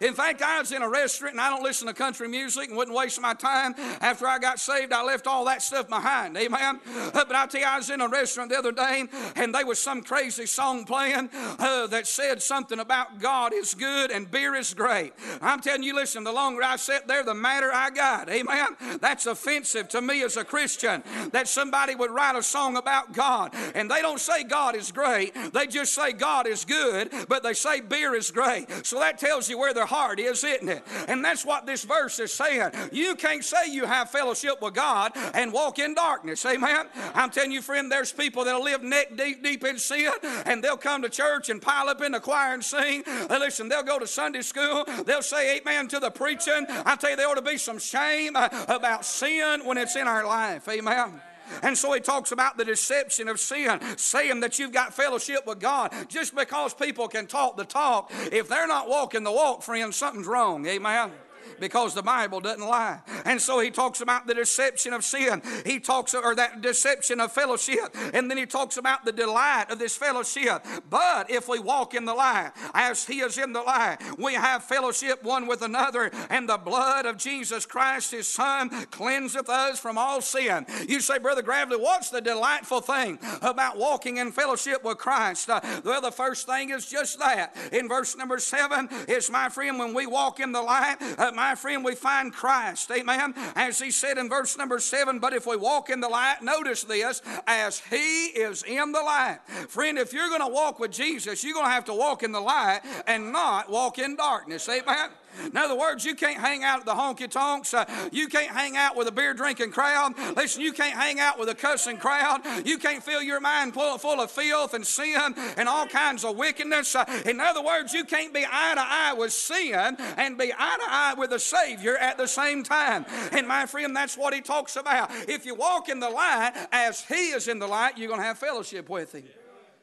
In 0.00 0.14
fact, 0.14 0.42
I 0.42 0.60
was 0.60 0.72
in 0.72 0.82
a 0.82 0.88
restaurant 0.88 1.34
and 1.34 1.40
I 1.40 1.50
don't 1.50 1.62
listen 1.62 1.86
to 1.88 1.94
country 1.94 2.28
music 2.28 2.68
and 2.68 2.76
wouldn't 2.76 2.96
waste 2.96 3.20
my 3.20 3.34
time. 3.34 3.74
After 4.00 4.26
I 4.26 4.38
got 4.38 4.60
saved, 4.60 4.92
I 4.92 5.02
left 5.02 5.26
all 5.26 5.44
that 5.46 5.62
stuff 5.62 5.88
behind. 5.88 6.36
Amen. 6.36 6.80
Uh, 6.86 7.10
but 7.12 7.34
I 7.34 7.46
tell 7.46 7.60
you, 7.60 7.66
I 7.66 7.76
was 7.78 7.90
in 7.90 8.00
a 8.00 8.08
restaurant 8.08 8.50
the 8.50 8.58
other 8.58 8.72
day 8.72 9.04
and 9.36 9.54
there 9.54 9.66
was 9.66 9.78
some 9.78 10.02
crazy 10.02 10.46
song 10.46 10.84
playing 10.84 11.30
uh, 11.32 11.86
that 11.88 12.06
said 12.06 12.42
something 12.42 12.78
about 12.78 13.18
God 13.18 13.52
is 13.52 13.74
good 13.74 14.10
and 14.10 14.30
beer 14.30 14.54
is 14.54 14.74
great. 14.74 15.12
I'm 15.40 15.60
telling 15.60 15.82
you, 15.82 15.94
listen, 15.94 16.24
the 16.24 16.32
longer 16.32 16.62
I 16.62 16.76
sit 16.76 17.08
there, 17.08 17.24
the 17.24 17.34
madder 17.34 17.70
I 17.72 17.90
got. 17.90 18.28
Amen. 18.28 18.98
That's 19.00 19.26
offensive 19.26 19.88
to 19.90 20.00
me 20.00 20.22
as 20.22 20.36
a 20.36 20.44
Christian 20.44 21.02
that 21.32 21.48
somebody 21.48 21.94
would 21.94 22.10
write 22.10 22.36
a 22.36 22.42
song 22.42 22.76
about 22.76 23.12
God 23.12 23.54
and 23.74 23.90
they 23.90 24.00
don't 24.00 24.20
say 24.20 24.44
God 24.44 24.76
is 24.76 24.92
great, 24.92 25.34
they 25.52 25.66
just 25.66 25.94
say 25.94 26.12
God 26.12 26.46
is 26.46 26.64
good, 26.64 27.10
but 27.28 27.42
they 27.42 27.54
say 27.54 27.80
beer 27.80 28.14
is 28.14 28.30
great. 28.30 28.86
So 28.86 28.98
that 29.00 29.18
tells 29.18 29.48
you 29.48 29.58
where 29.58 29.74
their 29.74 29.86
heart 29.88 30.20
is, 30.20 30.44
isn't 30.44 30.68
it? 30.68 30.84
And 31.08 31.24
that's 31.24 31.44
what 31.44 31.66
this 31.66 31.84
verse 31.84 32.18
is 32.20 32.32
saying. 32.32 32.70
You 32.92 33.14
can't 33.16 33.44
say 33.44 33.70
you 33.70 33.86
have 33.86 34.10
fellowship 34.10 34.62
with 34.62 34.74
God 34.74 35.12
and 35.34 35.52
walk 35.52 35.78
in 35.78 35.94
darkness. 35.94 36.44
Amen. 36.46 36.86
I'm 37.14 37.30
telling 37.30 37.52
you, 37.52 37.62
friend, 37.62 37.90
there's 37.90 38.12
people 38.12 38.44
that'll 38.44 38.62
live 38.62 38.82
neck 38.82 39.16
deep, 39.16 39.42
deep 39.42 39.64
in 39.64 39.78
sin, 39.78 40.12
and 40.46 40.62
they'll 40.62 40.76
come 40.76 41.02
to 41.02 41.08
church 41.08 41.48
and 41.48 41.60
pile 41.60 41.88
up 41.88 42.02
in 42.02 42.12
the 42.12 42.20
choir 42.20 42.54
and 42.54 42.64
sing. 42.64 43.02
They 43.28 43.38
listen, 43.38 43.68
they'll 43.68 43.82
go 43.82 43.98
to 43.98 44.06
Sunday 44.06 44.42
school, 44.42 44.84
they'll 45.04 45.22
say 45.22 45.58
amen 45.58 45.88
to 45.88 46.00
the 46.00 46.10
preaching. 46.10 46.66
I 46.68 46.96
tell 46.96 47.10
you, 47.10 47.16
there 47.16 47.28
ought 47.28 47.34
to 47.34 47.42
be 47.42 47.56
some 47.56 47.78
shame 47.78 48.36
uh, 48.36 48.48
about 48.68 49.04
sin 49.04 49.64
when 49.64 49.78
it's 49.78 49.96
in 49.96 50.06
our 50.06 50.24
life. 50.24 50.68
Amen. 50.68 51.20
And 51.62 51.76
so 51.76 51.92
he 51.92 52.00
talks 52.00 52.32
about 52.32 52.56
the 52.56 52.64
deception 52.64 53.28
of 53.28 53.40
sin, 53.40 53.80
saying 53.96 54.40
that 54.40 54.58
you've 54.58 54.72
got 54.72 54.94
fellowship 54.94 55.46
with 55.46 55.60
God. 55.60 55.92
Just 56.08 56.34
because 56.34 56.74
people 56.74 57.08
can 57.08 57.26
talk 57.26 57.56
the 57.56 57.64
talk, 57.64 58.10
if 58.32 58.48
they're 58.48 58.68
not 58.68 58.88
walking 58.88 59.24
the 59.24 59.32
walk, 59.32 59.62
friends, 59.62 59.96
something's 59.96 60.26
wrong. 60.26 60.66
Amen 60.66 61.12
because 61.60 61.94
the 61.94 62.02
Bible 62.02 62.40
doesn't 62.40 62.66
lie. 62.66 63.00
And 63.24 63.40
so 63.40 63.60
he 63.60 63.70
talks 63.70 64.00
about 64.00 64.26
the 64.26 64.34
deception 64.34 64.92
of 64.92 65.04
sin. 65.04 65.42
He 65.64 65.80
talks, 65.80 66.14
or 66.14 66.34
that 66.34 66.60
deception 66.60 67.20
of 67.20 67.32
fellowship. 67.32 67.94
And 68.14 68.30
then 68.30 68.38
he 68.38 68.46
talks 68.46 68.76
about 68.76 69.04
the 69.04 69.12
delight 69.12 69.66
of 69.70 69.78
this 69.78 69.96
fellowship. 69.96 70.64
But 70.88 71.30
if 71.30 71.48
we 71.48 71.58
walk 71.58 71.94
in 71.94 72.04
the 72.04 72.14
light, 72.14 72.52
as 72.74 73.06
he 73.06 73.20
is 73.20 73.38
in 73.38 73.52
the 73.52 73.62
light, 73.62 73.98
we 74.18 74.34
have 74.34 74.64
fellowship 74.64 75.22
one 75.22 75.46
with 75.46 75.62
another, 75.62 76.10
and 76.30 76.48
the 76.48 76.58
blood 76.58 77.06
of 77.06 77.16
Jesus 77.16 77.66
Christ, 77.66 78.12
his 78.12 78.28
Son, 78.28 78.70
cleanseth 78.90 79.48
us 79.48 79.78
from 79.78 79.98
all 79.98 80.20
sin. 80.20 80.66
You 80.88 81.00
say, 81.00 81.18
Brother 81.18 81.42
Gravely, 81.42 81.76
what's 81.76 82.10
the 82.10 82.20
delightful 82.20 82.80
thing 82.80 83.18
about 83.42 83.78
walking 83.78 84.18
in 84.18 84.32
fellowship 84.32 84.84
with 84.84 84.98
Christ? 84.98 85.50
Uh, 85.50 85.60
well, 85.84 86.00
the 86.00 86.10
first 86.10 86.46
thing 86.46 86.70
is 86.70 86.86
just 86.86 87.18
that. 87.18 87.56
In 87.72 87.88
verse 87.88 88.16
number 88.16 88.38
seven, 88.38 88.88
it's 89.08 89.30
my 89.30 89.48
friend, 89.48 89.78
when 89.78 89.94
we 89.94 90.06
walk 90.06 90.40
in 90.40 90.52
the 90.52 90.62
light, 90.62 90.96
uh, 91.18 91.32
my 91.34 91.47
friend, 91.54 91.84
we 91.84 91.94
find 91.94 92.32
Christ. 92.32 92.90
Amen. 92.90 93.34
As 93.54 93.78
he 93.78 93.90
said 93.90 94.18
in 94.18 94.28
verse 94.28 94.56
number 94.56 94.78
seven, 94.78 95.18
but 95.18 95.32
if 95.32 95.46
we 95.46 95.56
walk 95.56 95.90
in 95.90 96.00
the 96.00 96.08
light, 96.08 96.42
notice 96.42 96.84
this, 96.84 97.22
as 97.46 97.80
he 97.80 98.26
is 98.26 98.62
in 98.62 98.92
the 98.92 99.00
light. 99.00 99.38
Friend, 99.68 99.98
if 99.98 100.12
you're 100.12 100.28
going 100.28 100.40
to 100.40 100.52
walk 100.52 100.78
with 100.78 100.90
Jesus, 100.90 101.42
you're 101.44 101.54
going 101.54 101.66
to 101.66 101.72
have 101.72 101.86
to 101.86 101.94
walk 101.94 102.22
in 102.22 102.32
the 102.32 102.40
light 102.40 102.80
and 103.06 103.32
not 103.32 103.70
walk 103.70 103.98
in 103.98 104.16
darkness. 104.16 104.68
Amen. 104.68 105.10
In 105.46 105.56
other 105.56 105.76
words, 105.76 106.04
you 106.04 106.14
can't 106.14 106.38
hang 106.38 106.64
out 106.64 106.80
at 106.80 106.86
the 106.86 106.94
honky 106.94 107.30
tonks. 107.30 107.74
Uh, 107.74 107.84
you 108.12 108.28
can't 108.28 108.50
hang 108.50 108.76
out 108.76 108.96
with 108.96 109.08
a 109.08 109.12
beer 109.12 109.34
drinking 109.34 109.70
crowd. 109.70 110.14
Listen, 110.36 110.62
you 110.62 110.72
can't 110.72 110.96
hang 110.96 111.20
out 111.20 111.38
with 111.38 111.48
a 111.48 111.54
cussing 111.54 111.96
crowd. 111.96 112.40
You 112.64 112.78
can't 112.78 113.02
fill 113.02 113.22
your 113.22 113.40
mind 113.40 113.74
full, 113.74 114.20
of 114.20 114.30
filth 114.30 114.74
and 114.74 114.86
sin 114.86 115.34
and 115.56 115.68
all 115.68 115.86
kinds 115.86 116.24
of 116.24 116.36
wickedness. 116.36 116.94
Uh, 116.94 117.04
in 117.26 117.40
other 117.40 117.62
words, 117.62 117.92
you 117.92 118.04
can't 118.04 118.34
be 118.34 118.44
eye 118.44 118.74
to 118.74 118.80
eye 118.80 119.14
with 119.16 119.32
sin 119.32 119.96
and 120.16 120.38
be 120.38 120.52
eye 120.52 120.76
to 120.78 120.92
eye 120.92 121.14
with 121.16 121.30
the 121.30 121.38
Savior 121.38 121.96
at 121.96 122.18
the 122.18 122.26
same 122.26 122.62
time. 122.62 123.04
And 123.32 123.46
my 123.46 123.66
friend, 123.66 123.94
that's 123.94 124.16
what 124.16 124.34
he 124.34 124.40
talks 124.40 124.76
about. 124.76 125.10
If 125.28 125.46
you 125.46 125.54
walk 125.54 125.88
in 125.88 126.00
the 126.00 126.10
light 126.10 126.52
as 126.72 127.02
he 127.02 127.30
is 127.30 127.48
in 127.48 127.58
the 127.58 127.66
light, 127.66 127.96
you're 127.96 128.08
going 128.08 128.20
to 128.20 128.26
have 128.26 128.38
fellowship 128.38 128.88
with 128.88 129.14
him. 129.14 129.24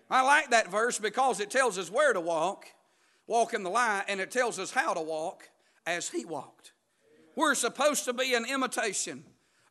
I 0.10 0.22
like 0.22 0.52
that 0.52 0.70
verse 0.70 1.00
because 1.00 1.40
it 1.40 1.50
tells 1.50 1.78
us 1.78 1.90
where 1.90 2.14
to 2.14 2.22
walk 2.22 2.68
walk 3.28 3.54
in 3.54 3.64
the 3.64 3.70
light, 3.70 4.06
and 4.08 4.20
it 4.20 4.32
tells 4.32 4.60
us 4.60 4.72
how 4.72 4.94
to 4.94 5.02
walk 5.02 5.50
as 5.86 6.10
He 6.10 6.26
walked. 6.26 6.74
We're 7.36 7.56
supposed 7.56 8.06
to 8.06 8.14
be 8.14 8.34
an 8.34 8.46
imitation 8.46 9.24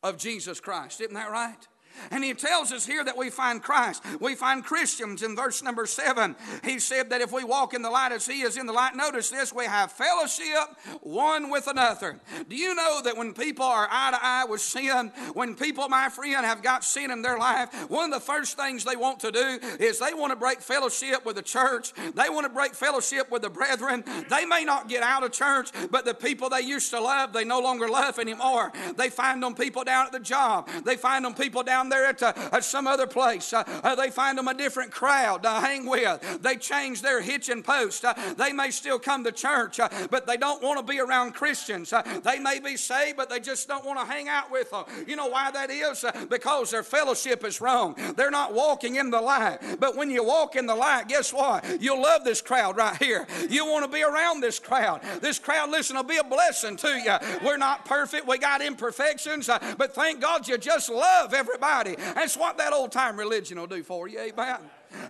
of 0.02 0.18
Jesus 0.18 0.60
Christ. 0.60 1.00
Isn't 1.00 1.14
that 1.14 1.30
right? 1.30 1.66
And 2.10 2.24
he 2.24 2.34
tells 2.34 2.72
us 2.72 2.86
here 2.86 3.04
that 3.04 3.16
we 3.16 3.30
find 3.30 3.62
Christ. 3.62 4.02
We 4.20 4.34
find 4.34 4.64
Christians 4.64 5.22
in 5.22 5.36
verse 5.36 5.62
number 5.62 5.86
seven. 5.86 6.36
He 6.62 6.78
said 6.78 7.10
that 7.10 7.20
if 7.20 7.32
we 7.32 7.44
walk 7.44 7.74
in 7.74 7.82
the 7.82 7.90
light 7.90 8.12
as 8.12 8.26
he 8.26 8.42
is 8.42 8.56
in 8.56 8.66
the 8.66 8.72
light, 8.72 8.96
notice 8.96 9.30
this, 9.30 9.52
we 9.52 9.64
have 9.64 9.92
fellowship 9.92 10.76
one 11.00 11.50
with 11.50 11.66
another. 11.66 12.20
Do 12.48 12.56
you 12.56 12.74
know 12.74 13.00
that 13.02 13.16
when 13.16 13.32
people 13.34 13.64
are 13.64 13.88
eye 13.90 14.10
to 14.10 14.18
eye 14.20 14.44
with 14.48 14.60
sin, 14.60 15.12
when 15.34 15.54
people, 15.54 15.88
my 15.88 16.08
friend, 16.08 16.44
have 16.44 16.62
got 16.62 16.84
sin 16.84 17.10
in 17.10 17.22
their 17.22 17.38
life, 17.38 17.90
one 17.90 18.12
of 18.12 18.20
the 18.20 18.24
first 18.24 18.56
things 18.56 18.84
they 18.84 18.96
want 18.96 19.20
to 19.20 19.30
do 19.30 19.58
is 19.78 19.98
they 19.98 20.14
want 20.14 20.32
to 20.32 20.36
break 20.36 20.60
fellowship 20.60 21.24
with 21.24 21.36
the 21.36 21.42
church. 21.42 21.92
They 21.94 22.28
want 22.28 22.44
to 22.44 22.52
break 22.52 22.74
fellowship 22.74 23.30
with 23.30 23.42
the 23.42 23.50
brethren. 23.50 24.04
They 24.30 24.46
may 24.46 24.64
not 24.64 24.88
get 24.88 25.02
out 25.02 25.22
of 25.22 25.32
church, 25.32 25.70
but 25.90 26.04
the 26.04 26.14
people 26.14 26.48
they 26.48 26.60
used 26.60 26.90
to 26.90 27.00
love, 27.00 27.32
they 27.32 27.44
no 27.44 27.60
longer 27.60 27.88
love 27.88 28.18
anymore. 28.18 28.72
They 28.96 29.10
find 29.10 29.42
them 29.42 29.54
people 29.54 29.84
down 29.84 30.06
at 30.06 30.12
the 30.12 30.20
job. 30.20 30.68
They 30.84 30.96
find 30.96 31.24
them 31.24 31.34
people 31.34 31.62
down 31.62 31.83
down 31.84 31.90
there 31.90 32.06
at, 32.06 32.22
uh, 32.22 32.32
at 32.52 32.64
some 32.64 32.86
other 32.86 33.06
place. 33.06 33.52
Uh, 33.52 33.64
uh, 33.82 33.94
they 33.94 34.10
find 34.10 34.38
them 34.38 34.48
a 34.48 34.54
different 34.54 34.90
crowd 34.90 35.42
to 35.42 35.50
hang 35.50 35.86
with. 35.86 36.42
They 36.42 36.56
change 36.56 37.02
their 37.02 37.20
hitching 37.20 37.62
post. 37.62 38.04
Uh, 38.04 38.14
they 38.36 38.52
may 38.52 38.70
still 38.70 38.98
come 38.98 39.24
to 39.24 39.32
church, 39.32 39.78
but 40.10 40.26
they 40.26 40.36
don't 40.36 40.62
want 40.62 40.78
to 40.78 40.84
be 40.84 41.00
around 41.00 41.32
Christians. 41.32 41.92
They 42.22 42.38
may 42.38 42.60
be 42.60 42.76
saved, 42.76 43.16
but 43.16 43.28
they 43.28 43.40
just 43.40 43.68
don't 43.68 43.84
want 43.84 43.98
to 44.00 44.06
hang 44.06 44.28
out 44.28 44.50
with 44.50 44.70
them. 44.70 44.84
You 45.06 45.16
know 45.16 45.28
why 45.28 45.50
that 45.50 45.70
is? 45.70 46.04
because 46.28 46.70
their 46.70 46.82
fellowship 46.82 47.44
is 47.44 47.60
wrong. 47.60 47.96
They're 48.16 48.30
not 48.30 48.54
walking 48.54 48.96
in 48.96 49.10
the 49.10 49.20
light. 49.20 49.58
But 49.78 49.96
when 49.96 50.10
you 50.10 50.24
walk 50.24 50.56
in 50.56 50.66
the 50.66 50.74
light, 50.74 51.08
guess 51.08 51.32
what? 51.32 51.64
You'll 51.80 52.02
love 52.02 52.24
this 52.24 52.40
crowd 52.40 52.76
right 52.76 52.96
here. 53.02 53.26
You 53.48 53.66
want 53.66 53.84
to 53.84 53.90
be 53.90 54.02
around 54.02 54.40
this 54.40 54.58
crowd. 54.58 55.02
This 55.20 55.38
crowd, 55.38 55.70
listen, 55.70 55.96
will 55.96 56.02
be 56.02 56.16
a 56.16 56.24
blessing 56.24 56.76
to 56.78 56.88
you. 56.88 57.16
We're 57.44 57.56
not 57.56 57.84
perfect. 57.84 58.26
We 58.26 58.38
got 58.38 58.62
imperfections, 58.62 59.48
but 59.78 59.94
thank 59.94 60.20
God 60.20 60.48
you 60.48 60.58
just 60.58 60.88
love 60.88 61.34
everybody 61.34 61.73
That's 61.82 62.36
what 62.36 62.58
that 62.58 62.72
old 62.72 62.92
time 62.92 63.18
religion 63.18 63.58
will 63.58 63.66
do 63.66 63.82
for 63.82 64.08
you, 64.08 64.20
amen 64.20 64.58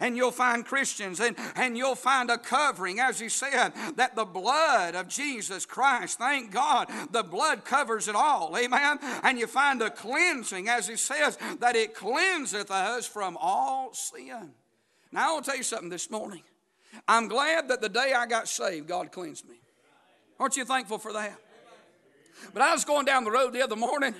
and 0.01 0.17
you'll 0.17 0.31
find 0.31 0.65
Christians 0.65 1.21
and, 1.21 1.37
and 1.57 1.77
you'll 1.77 1.95
find 1.95 2.31
a 2.31 2.39
covering, 2.39 3.01
as 3.01 3.21
he 3.21 3.29
said, 3.29 3.73
that 3.97 4.17
the 4.17 4.25
blood 4.25 4.95
of 4.95 5.09
Jesus 5.09 5.67
Christ, 5.67 6.19
thank 6.19 6.51
God, 6.51 6.91
the 7.11 7.23
blood 7.23 7.65
covers 7.65 8.09
it 8.09 8.15
all. 8.15 8.57
Amen. 8.57 8.99
And 9.23 9.39
you 9.39 9.47
find 9.47 9.83
a 9.83 9.91
cleansing, 9.91 10.69
as 10.69 10.89
he 10.89 10.97
says, 10.97 11.39
that 11.61 11.77
it 11.77 11.95
cleanseth 11.95 12.71
us 12.71 13.07
from 13.07 13.37
all 13.41 13.93
sin. 13.93 14.53
Now, 15.13 15.31
I 15.31 15.33
want 15.33 15.45
to 15.45 15.51
tell 15.51 15.59
you 15.59 15.65
something 15.65 15.91
this 15.91 16.11
morning. 16.11 16.43
I'm 17.09 17.29
glad 17.29 17.69
that 17.69 17.81
the 17.81 17.89
day 17.89 18.13
I 18.17 18.27
got 18.27 18.49
saved, 18.49 18.89
God 18.89 19.13
cleansed 19.13 19.49
me. 19.49 19.57
Aren't 20.39 20.57
you 20.57 20.65
thankful 20.65 20.99
for 20.99 21.13
that? 21.13 21.39
But 22.53 22.63
I 22.63 22.73
was 22.73 22.85
going 22.85 23.07
down 23.07 23.25
the 23.25 23.31
road 23.31 23.53
the 23.53 23.63
other 23.63 23.77
morning 23.77 24.15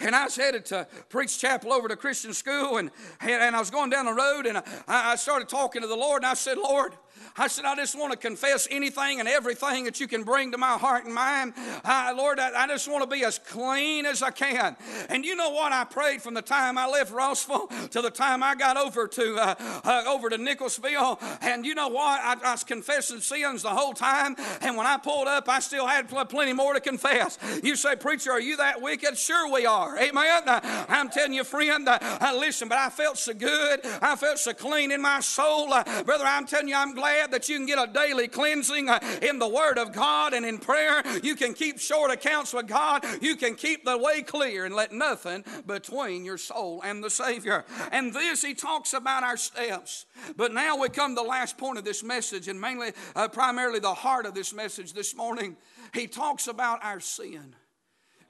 and 0.00 0.14
I 0.14 0.24
was 0.24 0.36
headed 0.36 0.64
to 0.66 0.86
preach 1.08 1.38
chapel 1.38 1.72
over 1.72 1.88
to 1.88 1.96
Christian 1.96 2.32
school, 2.32 2.78
and, 2.78 2.90
and 3.20 3.54
I 3.54 3.58
was 3.58 3.70
going 3.70 3.90
down 3.90 4.06
the 4.06 4.12
road, 4.12 4.46
and 4.46 4.58
I, 4.58 4.62
I 4.88 5.16
started 5.16 5.48
talking 5.48 5.82
to 5.82 5.88
the 5.88 5.96
Lord, 5.96 6.22
and 6.22 6.30
I 6.30 6.34
said, 6.34 6.58
Lord, 6.58 6.92
I 7.36 7.46
said, 7.46 7.64
I 7.64 7.74
just 7.76 7.98
want 7.98 8.12
to 8.12 8.18
confess 8.18 8.66
anything 8.70 9.20
and 9.20 9.28
everything 9.28 9.84
that 9.84 10.00
you 10.00 10.06
can 10.06 10.24
bring 10.24 10.52
to 10.52 10.58
my 10.58 10.76
heart 10.76 11.04
and 11.04 11.14
mind. 11.14 11.54
Uh, 11.84 12.12
Lord, 12.16 12.38
I, 12.38 12.64
I, 12.64 12.66
just 12.66 12.90
want 12.90 13.02
to 13.02 13.08
be 13.08 13.24
as 13.24 13.38
clean 13.38 14.04
as 14.04 14.22
I 14.22 14.30
can. 14.30 14.76
And 15.08 15.24
you 15.24 15.36
know 15.36 15.50
what? 15.50 15.72
I 15.72 15.84
prayed 15.84 16.22
from 16.22 16.34
the 16.34 16.42
time 16.42 16.76
I 16.76 16.86
left 16.86 17.12
Rossville 17.12 17.68
to 17.90 18.02
the 18.02 18.10
time 18.10 18.42
I 18.42 18.54
got 18.54 18.76
over 18.76 19.06
to 19.08 19.36
uh, 19.36 19.54
uh, 19.84 20.04
over 20.08 20.28
to 20.30 20.36
Nicholsville. 20.36 21.18
And 21.42 21.64
you 21.64 21.74
know 21.74 21.88
what? 21.88 22.20
I, 22.20 22.36
I, 22.44 22.52
was 22.52 22.64
confessing 22.64 23.20
sins 23.20 23.62
the 23.62 23.70
whole 23.70 23.94
time. 23.94 24.36
And 24.60 24.76
when 24.76 24.86
I 24.86 24.96
pulled 24.96 25.28
up, 25.28 25.48
I 25.48 25.60
still 25.60 25.86
had 25.86 26.08
pl- 26.08 26.24
plenty 26.26 26.52
more 26.52 26.74
to 26.74 26.80
confess. 26.80 27.38
You 27.62 27.76
say, 27.76 27.96
preacher, 27.96 28.32
are 28.32 28.40
you 28.40 28.56
that 28.58 28.82
wicked? 28.82 29.16
Sure 29.16 29.50
we 29.52 29.66
are. 29.66 29.98
Amen. 29.98 30.42
Uh, 30.46 30.84
I'm 30.88 31.08
telling 31.08 31.32
you, 31.32 31.44
friend. 31.44 31.88
Uh, 31.88 31.98
uh, 32.02 32.36
listen, 32.38 32.68
but 32.68 32.78
I 32.78 32.90
felt 32.90 33.18
so 33.18 33.32
good. 33.32 33.80
I 34.02 34.16
felt 34.16 34.38
so 34.38 34.52
clean 34.52 34.90
in 34.90 35.00
my 35.00 35.20
soul, 35.20 35.68
brother. 35.68 36.24
I'm 36.24 36.46
telling 36.46 36.68
you, 36.68 36.76
I'm 36.76 36.94
glad 37.00 37.30
that 37.30 37.48
you 37.48 37.56
can 37.56 37.66
get 37.66 37.78
a 37.78 37.90
daily 37.90 38.28
cleansing 38.28 38.88
uh, 38.88 39.00
in 39.22 39.38
the 39.38 39.48
Word 39.48 39.78
of 39.78 39.92
God 39.92 40.34
and 40.34 40.44
in 40.44 40.58
prayer. 40.58 41.02
You 41.22 41.34
can 41.34 41.54
keep 41.54 41.80
short 41.80 42.10
accounts 42.10 42.52
with 42.52 42.66
God. 42.66 43.04
You 43.22 43.36
can 43.36 43.54
keep 43.54 43.84
the 43.84 43.96
way 43.96 44.22
clear 44.22 44.66
and 44.66 44.74
let 44.74 44.92
nothing 44.92 45.44
between 45.66 46.24
your 46.24 46.36
soul 46.38 46.82
and 46.84 47.02
the 47.02 47.08
Savior. 47.08 47.64
And 47.90 48.12
this, 48.12 48.42
he 48.42 48.54
talks 48.54 48.92
about 48.92 49.22
our 49.22 49.38
steps. 49.38 50.04
But 50.36 50.52
now 50.52 50.76
we 50.76 50.90
come 50.90 51.16
to 51.16 51.22
the 51.22 51.28
last 51.28 51.56
point 51.56 51.78
of 51.78 51.84
this 51.84 52.04
message, 52.04 52.48
and 52.48 52.60
mainly, 52.60 52.92
uh, 53.16 53.28
primarily, 53.28 53.80
the 53.80 53.94
heart 53.94 54.26
of 54.26 54.34
this 54.34 54.52
message 54.52 54.92
this 54.92 55.16
morning. 55.16 55.56
He 55.94 56.06
talks 56.06 56.46
about 56.46 56.84
our 56.84 57.00
sin. 57.00 57.56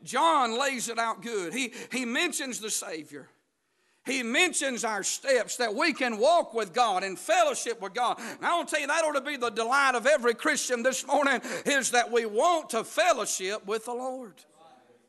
John 0.03 0.59
lays 0.59 0.89
it 0.89 0.99
out 0.99 1.23
good. 1.23 1.53
He, 1.53 1.75
he 1.91 2.05
mentions 2.05 2.61
the 2.61 2.71
Savior. 2.71 3.29
He 4.07 4.23
mentions 4.23 4.83
our 4.85 5.02
steps 5.02 5.57
that 5.57 5.75
we 5.75 5.92
can 5.92 6.19
walk 6.19 6.54
with 6.54 6.73
God 6.73 7.04
and 7.04 7.19
fellowship 7.19 7.80
with 7.83 7.95
God. 7.95 8.19
And 8.19 8.45
I 8.45 8.57
want 8.57 8.69
to 8.69 8.75
tell 8.75 8.80
you, 8.80 8.87
that 8.87 9.04
ought 9.04 9.12
to 9.12 9.21
be 9.21 9.37
the 9.37 9.50
delight 9.50 9.95
of 9.95 10.07
every 10.07 10.35
Christian 10.35 10.83
this 10.83 11.07
morning 11.07 11.40
is 11.66 11.90
that 11.90 12.11
we 12.11 12.25
want 12.25 12.71
to 12.71 12.83
fellowship 12.83 13.66
with 13.66 13.85
the 13.85 13.92
Lord. 13.92 14.35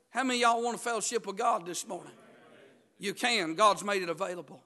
How 0.10 0.24
many 0.24 0.42
y'all 0.42 0.62
want 0.62 0.78
to 0.78 0.84
fellowship 0.84 1.26
with 1.26 1.38
God 1.38 1.66
this 1.66 1.88
morning? 1.88 2.12
You 3.00 3.14
can. 3.14 3.56
God's 3.56 3.84
made 3.84 4.04
it 4.04 4.10
available. 4.10 4.62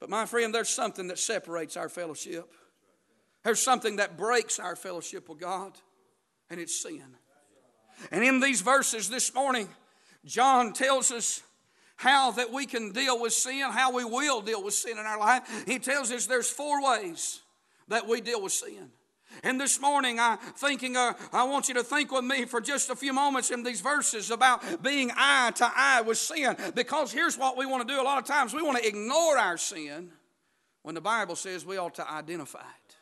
But 0.00 0.08
my 0.08 0.26
friend, 0.26 0.54
there's 0.54 0.68
something 0.68 1.08
that 1.08 1.18
separates 1.18 1.76
our 1.76 1.88
fellowship. 1.88 2.50
There's 3.44 3.60
something 3.60 3.96
that 3.96 4.16
breaks 4.16 4.58
our 4.58 4.76
fellowship 4.76 5.28
with 5.28 5.38
God, 5.38 5.72
and 6.50 6.58
it's 6.58 6.80
sin. 6.80 7.04
And 8.10 8.24
in 8.24 8.40
these 8.40 8.62
verses 8.62 9.10
this 9.10 9.34
morning, 9.34 9.68
John 10.24 10.72
tells 10.72 11.10
us 11.10 11.42
how 11.98 12.30
that 12.30 12.52
we 12.52 12.64
can 12.64 12.92
deal 12.92 13.20
with 13.20 13.32
sin, 13.32 13.70
how 13.70 13.92
we 13.92 14.04
will 14.04 14.40
deal 14.40 14.62
with 14.62 14.72
sin 14.72 14.98
in 14.98 15.04
our 15.04 15.18
life. 15.18 15.64
He 15.66 15.78
tells 15.78 16.10
us 16.10 16.26
there's 16.26 16.48
four 16.48 16.82
ways 16.82 17.40
that 17.88 18.06
we 18.06 18.20
deal 18.20 18.40
with 18.40 18.52
sin. 18.52 18.90
And 19.42 19.60
this 19.60 19.80
morning, 19.80 20.18
I 20.18 20.36
thinking, 20.56 20.96
uh, 20.96 21.12
I 21.32 21.44
want 21.44 21.68
you 21.68 21.74
to 21.74 21.82
think 21.82 22.12
with 22.12 22.24
me 22.24 22.44
for 22.44 22.60
just 22.60 22.88
a 22.88 22.96
few 22.96 23.12
moments 23.12 23.50
in 23.50 23.62
these 23.62 23.80
verses 23.80 24.30
about 24.30 24.82
being 24.82 25.10
eye 25.16 25.52
to 25.56 25.70
eye 25.74 26.00
with 26.00 26.18
sin. 26.18 26.56
Because 26.74 27.12
here's 27.12 27.36
what 27.36 27.56
we 27.56 27.66
want 27.66 27.86
to 27.86 27.94
do. 27.94 28.00
A 28.00 28.02
lot 28.02 28.18
of 28.18 28.24
times, 28.24 28.54
we 28.54 28.62
want 28.62 28.78
to 28.78 28.86
ignore 28.86 29.36
our 29.36 29.56
sin 29.56 30.10
when 30.82 30.94
the 30.94 31.00
Bible 31.00 31.36
says 31.36 31.66
we 31.66 31.76
ought 31.76 31.96
to 31.96 32.10
identify 32.10 32.60
it. 32.60 32.96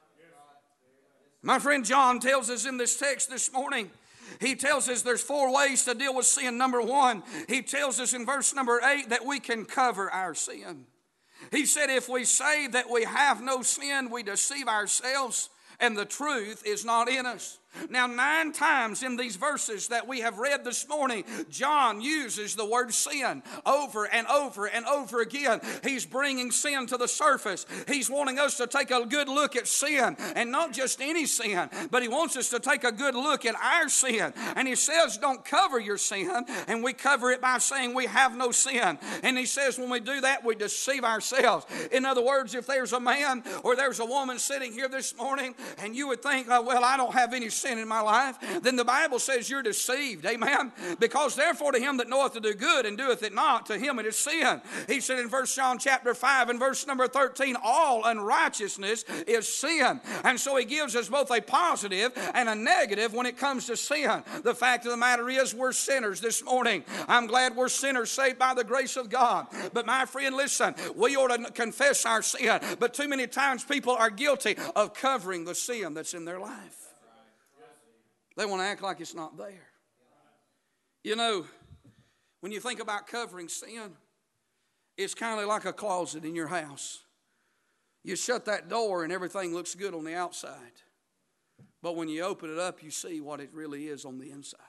My 1.42 1.58
friend 1.58 1.84
John 1.84 2.18
tells 2.18 2.50
us 2.50 2.66
in 2.66 2.76
this 2.76 2.98
text 2.98 3.30
this 3.30 3.52
morning 3.52 3.90
he 4.40 4.54
tells 4.54 4.88
us 4.88 5.02
there's 5.02 5.22
four 5.22 5.52
ways 5.54 5.84
to 5.84 5.94
deal 5.94 6.14
with 6.14 6.26
sin. 6.26 6.58
Number 6.58 6.82
one, 6.82 7.22
he 7.48 7.62
tells 7.62 8.00
us 8.00 8.14
in 8.14 8.26
verse 8.26 8.54
number 8.54 8.80
eight 8.82 9.10
that 9.10 9.24
we 9.24 9.40
can 9.40 9.64
cover 9.64 10.10
our 10.10 10.34
sin. 10.34 10.86
He 11.50 11.66
said, 11.66 11.90
if 11.90 12.08
we 12.08 12.24
say 12.24 12.66
that 12.68 12.90
we 12.90 13.04
have 13.04 13.42
no 13.42 13.62
sin, 13.62 14.10
we 14.10 14.22
deceive 14.22 14.68
ourselves 14.68 15.50
and 15.80 15.96
the 15.96 16.04
truth 16.04 16.62
is 16.66 16.84
not 16.84 17.08
in 17.08 17.26
us. 17.26 17.58
Now, 17.90 18.06
nine 18.06 18.52
times 18.52 19.02
in 19.02 19.16
these 19.16 19.36
verses 19.36 19.88
that 19.88 20.06
we 20.06 20.20
have 20.20 20.38
read 20.38 20.64
this 20.64 20.88
morning, 20.88 21.24
John 21.50 22.00
uses 22.00 22.54
the 22.54 22.66
word 22.66 22.92
sin 22.92 23.42
over 23.64 24.06
and 24.06 24.26
over 24.26 24.66
and 24.66 24.86
over 24.86 25.20
again. 25.20 25.60
He's 25.82 26.06
bringing 26.06 26.50
sin 26.50 26.86
to 26.88 26.96
the 26.96 27.08
surface. 27.08 27.66
He's 27.88 28.10
wanting 28.10 28.38
us 28.38 28.56
to 28.58 28.66
take 28.66 28.90
a 28.90 29.04
good 29.04 29.28
look 29.28 29.56
at 29.56 29.68
sin, 29.68 30.16
and 30.34 30.50
not 30.50 30.72
just 30.72 31.00
any 31.00 31.26
sin, 31.26 31.68
but 31.90 32.02
he 32.02 32.08
wants 32.08 32.36
us 32.36 32.50
to 32.50 32.60
take 32.60 32.84
a 32.84 32.92
good 32.92 33.14
look 33.14 33.44
at 33.44 33.54
our 33.54 33.88
sin. 33.88 34.32
And 34.54 34.66
he 34.66 34.74
says, 34.74 35.18
Don't 35.18 35.44
cover 35.44 35.78
your 35.78 35.98
sin, 35.98 36.44
and 36.68 36.82
we 36.82 36.92
cover 36.92 37.30
it 37.30 37.40
by 37.40 37.58
saying 37.58 37.94
we 37.94 38.06
have 38.06 38.36
no 38.36 38.50
sin. 38.52 38.98
And 39.22 39.38
he 39.38 39.46
says, 39.46 39.78
When 39.78 39.90
we 39.90 40.00
do 40.00 40.20
that, 40.20 40.44
we 40.44 40.54
deceive 40.54 41.04
ourselves. 41.04 41.66
In 41.92 42.04
other 42.04 42.24
words, 42.24 42.54
if 42.54 42.66
there's 42.66 42.92
a 42.92 43.00
man 43.00 43.42
or 43.62 43.76
there's 43.76 44.00
a 44.00 44.06
woman 44.06 44.38
sitting 44.38 44.72
here 44.72 44.88
this 44.88 45.16
morning, 45.16 45.54
and 45.78 45.94
you 45.94 46.08
would 46.08 46.22
think, 46.22 46.46
oh, 46.50 46.62
Well, 46.62 46.84
I 46.84 46.96
don't 46.96 47.14
have 47.14 47.34
any 47.34 47.50
sin 47.50 47.65
sin 47.66 47.78
in 47.78 47.88
my 47.88 48.00
life, 48.00 48.36
then 48.62 48.76
the 48.76 48.84
Bible 48.84 49.18
says 49.18 49.50
you're 49.50 49.62
deceived. 49.62 50.24
Amen. 50.26 50.72
Because 50.98 51.34
therefore 51.34 51.72
to 51.72 51.78
him 51.78 51.96
that 51.98 52.08
knoweth 52.08 52.34
to 52.34 52.40
do 52.40 52.54
good 52.54 52.86
and 52.86 52.96
doeth 52.96 53.22
it 53.22 53.34
not, 53.34 53.66
to 53.66 53.78
him 53.78 53.98
it 53.98 54.06
is 54.06 54.16
sin. 54.16 54.60
He 54.86 55.00
said 55.00 55.18
in 55.18 55.28
verse 55.28 55.54
John 55.54 55.78
chapter 55.78 56.14
5 56.14 56.50
and 56.50 56.58
verse 56.58 56.86
number 56.86 57.08
13, 57.08 57.56
all 57.62 58.04
unrighteousness 58.04 59.04
is 59.26 59.48
sin. 59.48 60.00
And 60.24 60.38
so 60.38 60.56
he 60.56 60.64
gives 60.64 60.94
us 60.94 61.08
both 61.08 61.30
a 61.30 61.40
positive 61.40 62.12
and 62.34 62.48
a 62.48 62.54
negative 62.54 63.12
when 63.12 63.26
it 63.26 63.36
comes 63.36 63.66
to 63.66 63.76
sin. 63.76 64.22
The 64.42 64.54
fact 64.54 64.84
of 64.84 64.90
the 64.92 64.96
matter 64.96 65.28
is 65.28 65.54
we're 65.54 65.72
sinners 65.72 66.20
this 66.20 66.44
morning. 66.44 66.84
I'm 67.08 67.26
glad 67.26 67.56
we're 67.56 67.68
sinners 67.68 68.10
saved 68.10 68.38
by 68.38 68.54
the 68.54 68.64
grace 68.64 68.96
of 68.96 69.10
God. 69.10 69.46
But 69.72 69.86
my 69.86 70.06
friend, 70.06 70.36
listen, 70.36 70.74
we 70.94 71.16
ought 71.16 71.34
to 71.36 71.50
confess 71.52 72.06
our 72.06 72.22
sin. 72.22 72.60
But 72.78 72.94
too 72.94 73.08
many 73.08 73.26
times 73.26 73.64
people 73.64 73.92
are 73.92 74.10
guilty 74.10 74.56
of 74.74 74.94
covering 74.94 75.44
the 75.44 75.54
sin 75.54 75.94
that's 75.94 76.14
in 76.14 76.24
their 76.24 76.38
life. 76.38 76.85
They 78.36 78.44
want 78.44 78.60
to 78.60 78.66
act 78.66 78.82
like 78.82 79.00
it's 79.00 79.14
not 79.14 79.36
there. 79.36 79.68
You 81.02 81.16
know, 81.16 81.46
when 82.40 82.52
you 82.52 82.60
think 82.60 82.80
about 82.80 83.06
covering 83.06 83.48
sin, 83.48 83.96
it's 84.96 85.14
kind 85.14 85.40
of 85.40 85.46
like 85.46 85.64
a 85.64 85.72
closet 85.72 86.24
in 86.24 86.34
your 86.34 86.48
house. 86.48 87.00
You 88.02 88.16
shut 88.16 88.44
that 88.44 88.68
door 88.68 89.04
and 89.04 89.12
everything 89.12 89.54
looks 89.54 89.74
good 89.74 89.94
on 89.94 90.04
the 90.04 90.14
outside. 90.14 90.82
But 91.82 91.96
when 91.96 92.08
you 92.08 92.22
open 92.22 92.52
it 92.52 92.58
up, 92.58 92.82
you 92.82 92.90
see 92.90 93.20
what 93.20 93.40
it 93.40 93.50
really 93.52 93.88
is 93.88 94.04
on 94.04 94.18
the 94.18 94.30
inside. 94.30 94.60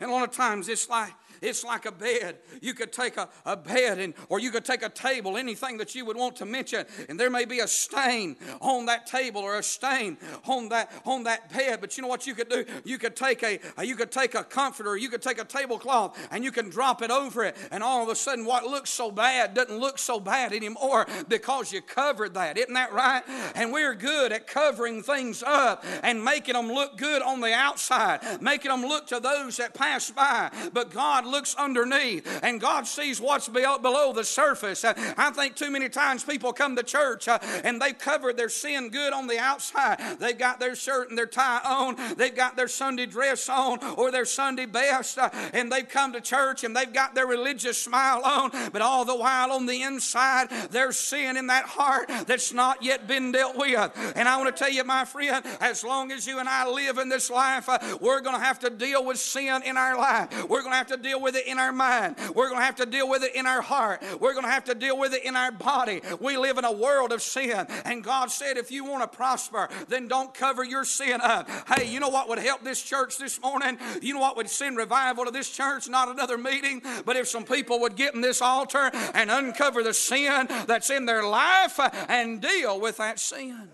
And 0.00 0.10
a 0.10 0.12
lot 0.12 0.28
of 0.28 0.34
times 0.34 0.68
it's 0.68 0.88
like 0.88 1.12
it's 1.42 1.64
like 1.64 1.86
a 1.86 1.92
bed. 1.92 2.38
You 2.60 2.74
could 2.74 2.92
take 2.92 3.16
a, 3.16 3.28
a 3.44 3.56
bed 3.56 3.98
and 3.98 4.14
or 4.28 4.40
you 4.40 4.50
could 4.50 4.64
take 4.64 4.82
a 4.82 4.88
table, 4.88 5.36
anything 5.36 5.78
that 5.78 5.94
you 5.94 6.04
would 6.04 6.16
want 6.16 6.36
to 6.36 6.46
mention, 6.46 6.86
and 7.08 7.18
there 7.18 7.30
may 7.30 7.44
be 7.44 7.60
a 7.60 7.68
stain 7.68 8.36
on 8.60 8.86
that 8.86 9.06
table 9.06 9.42
or 9.42 9.58
a 9.58 9.62
stain 9.62 10.18
on 10.46 10.68
that 10.70 10.92
on 11.04 11.24
that 11.24 11.52
bed. 11.52 11.80
But 11.80 11.96
you 11.96 12.02
know 12.02 12.08
what 12.08 12.26
you 12.26 12.34
could 12.34 12.48
do? 12.48 12.64
You 12.84 12.98
could 12.98 13.16
take 13.16 13.42
a 13.42 13.60
you 13.82 13.96
could 13.96 14.10
take 14.10 14.34
a 14.34 14.44
comforter, 14.44 14.96
you 14.96 15.08
could 15.08 15.22
take 15.22 15.40
a 15.40 15.44
tablecloth, 15.44 16.18
and 16.30 16.44
you 16.44 16.52
can 16.52 16.70
drop 16.70 17.02
it 17.02 17.10
over 17.10 17.44
it, 17.44 17.56
and 17.70 17.82
all 17.82 18.02
of 18.02 18.08
a 18.08 18.16
sudden 18.16 18.44
what 18.44 18.64
looks 18.64 18.90
so 18.90 19.10
bad 19.10 19.54
doesn't 19.54 19.78
look 19.78 19.98
so 19.98 20.20
bad 20.20 20.52
anymore 20.52 21.06
because 21.28 21.72
you 21.72 21.80
covered 21.80 22.34
that. 22.34 22.58
Isn't 22.58 22.74
that 22.74 22.92
right? 22.92 23.22
And 23.54 23.72
we're 23.72 23.94
good 23.94 24.32
at 24.32 24.46
covering 24.46 25.02
things 25.02 25.42
up 25.42 25.84
and 26.02 26.24
making 26.24 26.54
them 26.54 26.68
look 26.68 26.96
good 26.96 27.22
on 27.22 27.40
the 27.40 27.52
outside, 27.52 28.20
making 28.40 28.70
them 28.70 28.82
look 28.82 29.06
to 29.08 29.20
those 29.20 29.56
that 29.58 29.74
pass 29.74 29.85
by. 30.14 30.50
But 30.72 30.90
God 30.90 31.26
looks 31.26 31.54
underneath 31.54 32.26
and 32.42 32.60
God 32.60 32.86
sees 32.86 33.20
what's 33.20 33.48
below 33.48 34.12
the 34.12 34.24
surface. 34.24 34.84
I 34.84 35.30
think 35.30 35.56
too 35.56 35.70
many 35.70 35.88
times 35.88 36.24
people 36.24 36.52
come 36.52 36.76
to 36.76 36.82
church 36.82 37.28
uh, 37.28 37.38
and 37.64 37.80
they've 37.80 37.96
covered 37.96 38.36
their 38.36 38.48
sin 38.48 38.90
good 38.90 39.12
on 39.12 39.26
the 39.26 39.38
outside. 39.38 39.98
They've 40.18 40.36
got 40.36 40.60
their 40.60 40.76
shirt 40.76 41.08
and 41.08 41.18
their 41.18 41.26
tie 41.26 41.60
on, 41.64 41.96
they've 42.16 42.34
got 42.34 42.56
their 42.56 42.68
Sunday 42.68 43.06
dress 43.06 43.48
on 43.48 43.78
or 43.96 44.10
their 44.10 44.24
Sunday 44.24 44.66
best, 44.66 45.18
uh, 45.18 45.30
and 45.52 45.70
they've 45.70 45.88
come 45.88 46.12
to 46.12 46.20
church 46.20 46.64
and 46.64 46.74
they've 46.76 46.92
got 46.92 47.14
their 47.14 47.26
religious 47.26 47.78
smile 47.78 48.22
on, 48.24 48.50
but 48.72 48.82
all 48.82 49.04
the 49.04 49.16
while 49.16 49.52
on 49.52 49.66
the 49.66 49.82
inside, 49.82 50.48
there's 50.70 50.96
sin 50.96 51.36
in 51.36 51.46
that 51.48 51.64
heart 51.64 52.08
that's 52.26 52.52
not 52.52 52.82
yet 52.82 53.06
been 53.06 53.32
dealt 53.32 53.56
with. 53.56 53.92
And 54.16 54.28
I 54.28 54.36
want 54.36 54.54
to 54.54 54.64
tell 54.64 54.72
you, 54.72 54.84
my 54.84 55.04
friend, 55.04 55.44
as 55.60 55.84
long 55.84 56.12
as 56.12 56.26
you 56.26 56.38
and 56.38 56.48
I 56.48 56.68
live 56.68 56.98
in 56.98 57.08
this 57.08 57.30
life, 57.30 57.68
uh, 57.68 57.78
we're 58.00 58.20
going 58.20 58.36
to 58.36 58.44
have 58.44 58.58
to 58.60 58.70
deal 58.70 59.04
with 59.04 59.18
sin 59.18 59.62
in 59.64 59.75
our 59.78 59.96
life. 59.96 60.48
We're 60.48 60.60
going 60.60 60.72
to 60.72 60.76
have 60.76 60.86
to 60.88 60.96
deal 60.96 61.20
with 61.20 61.36
it 61.36 61.46
in 61.46 61.58
our 61.58 61.72
mind. 61.72 62.16
We're 62.34 62.48
going 62.48 62.60
to 62.60 62.64
have 62.64 62.76
to 62.76 62.86
deal 62.86 63.08
with 63.08 63.22
it 63.22 63.34
in 63.34 63.46
our 63.46 63.62
heart. 63.62 64.02
We're 64.20 64.32
going 64.32 64.44
to 64.44 64.50
have 64.50 64.64
to 64.64 64.74
deal 64.74 64.98
with 64.98 65.14
it 65.14 65.24
in 65.24 65.36
our 65.36 65.52
body. 65.52 66.00
We 66.20 66.36
live 66.36 66.58
in 66.58 66.64
a 66.64 66.72
world 66.72 67.12
of 67.12 67.22
sin. 67.22 67.66
And 67.84 68.02
God 68.02 68.30
said, 68.30 68.56
if 68.56 68.70
you 68.70 68.84
want 68.84 69.10
to 69.10 69.16
prosper, 69.16 69.68
then 69.88 70.08
don't 70.08 70.32
cover 70.34 70.64
your 70.64 70.84
sin 70.84 71.20
up. 71.22 71.48
Hey, 71.68 71.88
you 71.88 72.00
know 72.00 72.08
what 72.08 72.28
would 72.28 72.38
help 72.38 72.62
this 72.62 72.82
church 72.82 73.18
this 73.18 73.40
morning? 73.40 73.78
You 74.02 74.14
know 74.14 74.20
what 74.20 74.36
would 74.36 74.50
send 74.50 74.76
revival 74.76 75.24
to 75.24 75.30
this 75.30 75.50
church? 75.50 75.88
Not 75.88 76.08
another 76.08 76.38
meeting, 76.38 76.82
but 77.04 77.16
if 77.16 77.28
some 77.28 77.44
people 77.44 77.80
would 77.80 77.96
get 77.96 78.14
in 78.14 78.20
this 78.20 78.42
altar 78.42 78.90
and 79.14 79.30
uncover 79.30 79.82
the 79.82 79.94
sin 79.94 80.46
that's 80.66 80.90
in 80.90 81.06
their 81.06 81.26
life 81.26 81.78
and 82.08 82.40
deal 82.40 82.80
with 82.80 82.98
that 82.98 83.18
sin. 83.18 83.68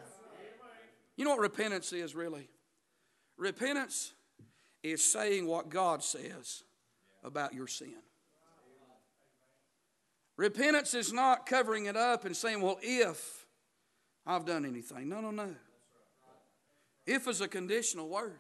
You 1.17 1.25
know 1.25 1.33
what 1.33 1.41
repentance 1.41 1.93
is 1.93 2.15
really? 2.15 2.49
Repentance 3.37 4.13
is 4.83 5.05
saying 5.05 5.47
what 5.47 5.69
God 5.69 6.03
says 6.03 6.65
about 7.23 7.55
your 7.55 7.67
sin. 7.67 7.95
Repentance 10.37 10.95
is 10.95 11.13
not 11.13 11.47
covering 11.47 11.87
it 11.87 11.97
up 11.97 12.25
and 12.25 12.37
saying, 12.37 12.61
well, 12.61 12.79
if 12.83 13.47
I've 14.27 14.45
done 14.45 14.65
anything. 14.65 15.09
No, 15.09 15.21
no, 15.21 15.31
no. 15.31 15.55
If 17.07 17.29
is 17.29 17.41
a 17.41 17.49
conditional 17.49 18.09
word. 18.09 18.39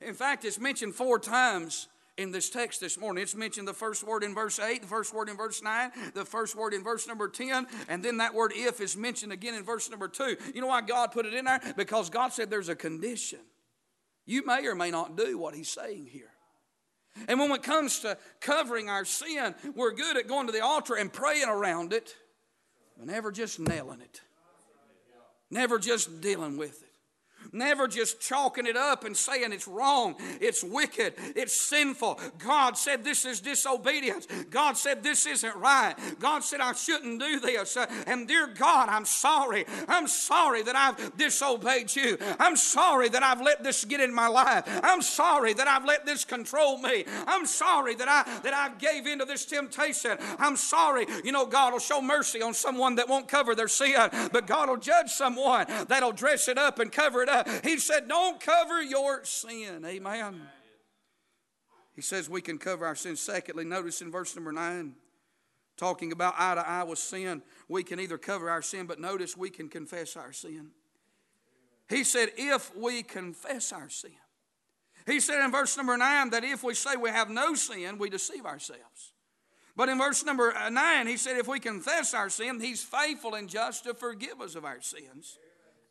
In 0.00 0.14
fact, 0.14 0.44
it's 0.44 0.58
mentioned 0.58 0.94
four 0.94 1.18
times 1.18 1.88
in 2.16 2.30
this 2.30 2.50
text 2.50 2.80
this 2.80 2.98
morning. 2.98 3.22
It's 3.22 3.34
mentioned 3.34 3.66
the 3.66 3.74
first 3.74 4.04
word 4.04 4.22
in 4.22 4.34
verse 4.34 4.60
8, 4.60 4.82
the 4.82 4.88
first 4.88 5.12
word 5.12 5.28
in 5.28 5.36
verse 5.36 5.62
9, 5.62 5.90
the 6.14 6.24
first 6.24 6.54
word 6.54 6.74
in 6.74 6.84
verse 6.84 7.08
number 7.08 7.28
10, 7.28 7.66
and 7.88 8.04
then 8.04 8.18
that 8.18 8.34
word 8.34 8.52
if 8.54 8.80
is 8.80 8.96
mentioned 8.96 9.32
again 9.32 9.54
in 9.54 9.64
verse 9.64 9.90
number 9.90 10.06
2. 10.06 10.36
You 10.54 10.60
know 10.60 10.68
why 10.68 10.82
God 10.82 11.12
put 11.12 11.26
it 11.26 11.34
in 11.34 11.46
there? 11.46 11.60
Because 11.76 12.10
God 12.10 12.32
said 12.32 12.50
there's 12.50 12.68
a 12.68 12.76
condition. 12.76 13.40
You 14.30 14.46
may 14.46 14.64
or 14.68 14.76
may 14.76 14.92
not 14.92 15.16
do 15.16 15.36
what 15.36 15.56
He's 15.56 15.68
saying 15.68 16.06
here. 16.06 16.30
And 17.26 17.40
when 17.40 17.50
it 17.50 17.64
comes 17.64 17.98
to 18.00 18.16
covering 18.40 18.88
our 18.88 19.04
sin, 19.04 19.56
we're 19.74 19.90
good 19.90 20.16
at 20.16 20.28
going 20.28 20.46
to 20.46 20.52
the 20.52 20.62
altar 20.62 20.94
and 20.94 21.12
praying 21.12 21.48
around 21.48 21.92
it, 21.92 22.14
but 22.96 23.08
never 23.08 23.32
just 23.32 23.58
nailing 23.58 24.00
it, 24.00 24.20
never 25.50 25.80
just 25.80 26.20
dealing 26.20 26.56
with 26.56 26.80
it. 26.80 26.89
Never 27.52 27.88
just 27.88 28.20
chalking 28.20 28.66
it 28.66 28.76
up 28.76 29.04
and 29.04 29.16
saying 29.16 29.52
it's 29.52 29.66
wrong, 29.66 30.16
it's 30.40 30.62
wicked, 30.62 31.14
it's 31.34 31.54
sinful. 31.54 32.20
God 32.38 32.76
said 32.76 33.04
this 33.04 33.24
is 33.24 33.40
disobedience. 33.40 34.26
God 34.50 34.76
said 34.76 35.02
this 35.02 35.26
isn't 35.26 35.56
right. 35.56 35.94
God 36.18 36.44
said 36.44 36.60
I 36.60 36.72
shouldn't 36.72 37.20
do 37.20 37.40
this. 37.40 37.76
And 38.06 38.28
dear 38.28 38.46
God, 38.46 38.88
I'm 38.88 39.04
sorry. 39.04 39.64
I'm 39.88 40.06
sorry 40.06 40.62
that 40.62 40.76
I've 40.76 41.16
disobeyed 41.16 41.94
you. 41.94 42.18
I'm 42.38 42.56
sorry 42.56 43.08
that 43.08 43.22
I've 43.22 43.40
let 43.40 43.64
this 43.64 43.84
get 43.84 44.00
in 44.00 44.14
my 44.14 44.28
life. 44.28 44.64
I'm 44.82 45.02
sorry 45.02 45.52
that 45.54 45.66
I've 45.66 45.84
let 45.84 46.06
this 46.06 46.24
control 46.24 46.78
me. 46.78 47.04
I'm 47.26 47.46
sorry 47.46 47.94
that 47.96 48.08
I 48.08 48.40
that 48.42 48.54
I 48.54 48.70
gave 48.78 49.06
into 49.06 49.24
this 49.24 49.44
temptation. 49.44 50.16
I'm 50.38 50.56
sorry. 50.56 51.06
You 51.24 51.32
know, 51.32 51.46
God 51.46 51.72
will 51.72 51.80
show 51.80 52.00
mercy 52.00 52.42
on 52.42 52.54
someone 52.54 52.94
that 52.96 53.08
won't 53.08 53.28
cover 53.28 53.54
their 53.54 53.68
sin, 53.68 54.08
but 54.32 54.46
God 54.46 54.68
will 54.68 54.76
judge 54.76 55.10
someone 55.10 55.66
that'll 55.88 56.12
dress 56.12 56.48
it 56.48 56.58
up 56.58 56.78
and 56.78 56.92
cover 56.92 57.22
it 57.22 57.28
up. 57.28 57.39
He 57.64 57.78
said, 57.78 58.08
Don't 58.08 58.40
cover 58.40 58.82
your 58.82 59.24
sin. 59.24 59.84
Amen. 59.84 60.40
He 61.94 62.02
says 62.02 62.30
we 62.30 62.40
can 62.40 62.58
cover 62.58 62.86
our 62.86 62.94
sin. 62.94 63.16
Secondly, 63.16 63.64
notice 63.64 64.00
in 64.00 64.10
verse 64.10 64.34
number 64.34 64.52
nine, 64.52 64.94
talking 65.76 66.12
about 66.12 66.34
eye 66.38 66.54
to 66.54 66.66
eye 66.66 66.84
with 66.84 66.98
sin, 66.98 67.42
we 67.68 67.82
can 67.82 68.00
either 68.00 68.16
cover 68.16 68.48
our 68.48 68.62
sin, 68.62 68.86
but 68.86 69.00
notice 69.00 69.36
we 69.36 69.50
can 69.50 69.68
confess 69.68 70.16
our 70.16 70.32
sin. 70.32 70.70
He 71.88 72.04
said, 72.04 72.30
if 72.36 72.74
we 72.76 73.02
confess 73.02 73.72
our 73.72 73.88
sin. 73.88 74.12
He 75.06 75.18
said 75.18 75.44
in 75.44 75.50
verse 75.50 75.76
number 75.76 75.96
nine 75.96 76.30
that 76.30 76.44
if 76.44 76.62
we 76.62 76.74
say 76.74 76.96
we 76.96 77.10
have 77.10 77.28
no 77.28 77.54
sin, 77.54 77.98
we 77.98 78.08
deceive 78.08 78.46
ourselves. 78.46 79.12
But 79.76 79.88
in 79.88 79.98
verse 79.98 80.24
number 80.24 80.54
uh, 80.54 80.68
nine, 80.68 81.06
he 81.06 81.16
said, 81.16 81.36
if 81.36 81.48
we 81.48 81.58
confess 81.58 82.14
our 82.14 82.28
sin, 82.28 82.60
he's 82.60 82.82
faithful 82.82 83.34
and 83.34 83.48
just 83.48 83.84
to 83.84 83.94
forgive 83.94 84.40
us 84.40 84.54
of 84.54 84.64
our 84.64 84.80
sins 84.80 85.38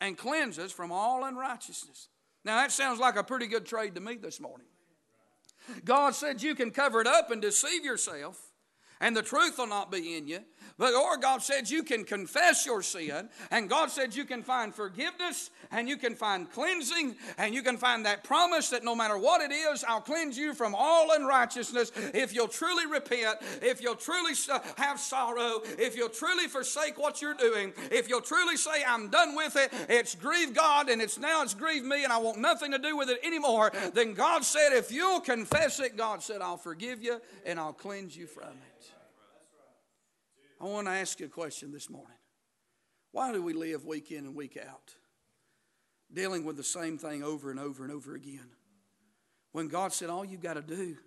and 0.02 0.18
cleanse 0.18 0.60
us 0.60 0.72
from 0.72 0.92
all 0.92 1.26
unrighteousness. 1.26 2.10
Now, 2.46 2.58
that 2.58 2.72
sounds 2.72 3.00
like 3.00 3.16
a 3.16 3.24
pretty 3.24 3.48
good 3.48 3.66
trade 3.66 3.96
to 3.96 4.02
me 4.02 4.16
this 4.16 4.40
morning. 4.40 4.68
God 5.84 6.16
said 6.16 6.42
you 6.42 6.56
can 6.56 6.72
cover 6.72 7.02
it 7.02 7.08
up 7.08 7.32
and 7.32 7.42
deceive 7.42 7.84
yourself, 7.84 8.40
and 9.00 9.16
the 9.16 9.22
truth 9.22 9.58
will 9.58 9.68
not 9.68 9.92
be 9.92 10.16
in 10.16 10.28
you. 10.28 10.40
But 10.80 10.96
or 10.96 11.18
God 11.18 11.44
said 11.44 11.70
you 11.70 11.84
can 11.84 12.06
confess 12.06 12.66
your 12.66 12.82
sin, 12.82 13.28
and 13.52 13.70
God 13.70 13.92
said 13.92 14.16
you 14.16 14.24
can 14.24 14.44
find 14.44 14.74
forgiveness, 14.74 15.52
and 15.72 15.90
you 15.90 15.98
can 15.98 16.16
find 16.16 16.50
cleansing, 16.50 17.18
and 17.38 17.54
you 17.54 17.62
can 17.62 17.76
find 17.76 18.06
that 18.06 18.24
promise 18.24 18.70
that 18.70 18.86
no 18.86 18.96
matter 18.96 19.18
what 19.18 19.42
it 19.42 19.54
is, 19.54 19.84
I'll 19.84 20.00
cleanse 20.00 20.38
you 20.38 20.54
from 20.54 20.74
all 20.74 21.12
unrighteousness 21.14 21.92
if 22.14 22.34
you'll 22.34 22.48
truly 22.48 22.88
repent, 22.88 23.40
if 23.62 23.82
you'll 23.82 23.96
truly 23.96 24.32
have 24.78 25.02
sorrow, 25.02 25.60
if 25.78 25.98
you'll 25.98 26.08
truly 26.08 26.48
forsake 26.48 26.98
what 26.98 27.22
you're 27.22 27.34
doing, 27.34 27.74
if 27.92 28.08
you'll 28.08 28.22
truly 28.22 28.56
say, 28.56 28.82
I'm 28.88 29.10
done 29.10 29.36
with 29.36 29.58
it, 29.58 29.74
it's 29.90 30.16
grieved 30.16 30.56
God, 30.56 30.88
and 30.88 31.02
it's 31.02 31.20
now 31.20 31.44
it's 31.44 31.54
grieved 31.54 31.86
me, 31.86 32.06
and 32.06 32.14
I 32.14 32.20
want 32.20 32.38
nothing 32.38 32.72
to 32.72 32.80
do 32.80 32.96
with 32.96 33.10
it 33.10 33.20
anymore, 33.26 33.74
then 33.94 34.14
God 34.14 34.46
said, 34.46 34.72
if 34.72 34.94
you'll 34.94 35.20
confess 35.20 35.82
it, 35.82 35.98
God 35.98 36.24
said, 36.24 36.42
I'll 36.42 36.56
forgive 36.56 37.04
you 37.04 37.20
and 37.46 37.60
I'll 37.60 37.74
cleanse 37.74 38.16
you 38.16 38.28
from 38.28 38.44
it. 38.44 38.99
I 40.60 40.66
want 40.66 40.88
to 40.88 40.92
ask 40.92 41.20
you 41.20 41.28
a 41.28 41.30
question 41.30 41.72
this 41.72 41.90
morning. 41.90 42.18
Why 43.12 43.32
do 43.32 43.42
we 43.42 43.54
live 43.54 43.86
week 43.86 44.12
in 44.12 44.26
and 44.26 44.36
week 44.36 44.58
out 44.58 44.96
dealing 46.14 46.44
with 46.44 46.58
the 46.58 46.64
same 46.64 46.98
thing 46.98 47.24
over 47.24 47.50
and 47.50 47.60
over 47.60 47.84
and 47.84 47.94
over 47.94 48.14
again? 48.14 48.50
When 49.52 49.68
God 49.68 49.94
said 49.94 50.10
all 50.10 50.26
you've 50.26 50.42
got 50.42 50.56
to 50.56 50.62
do 50.62 50.98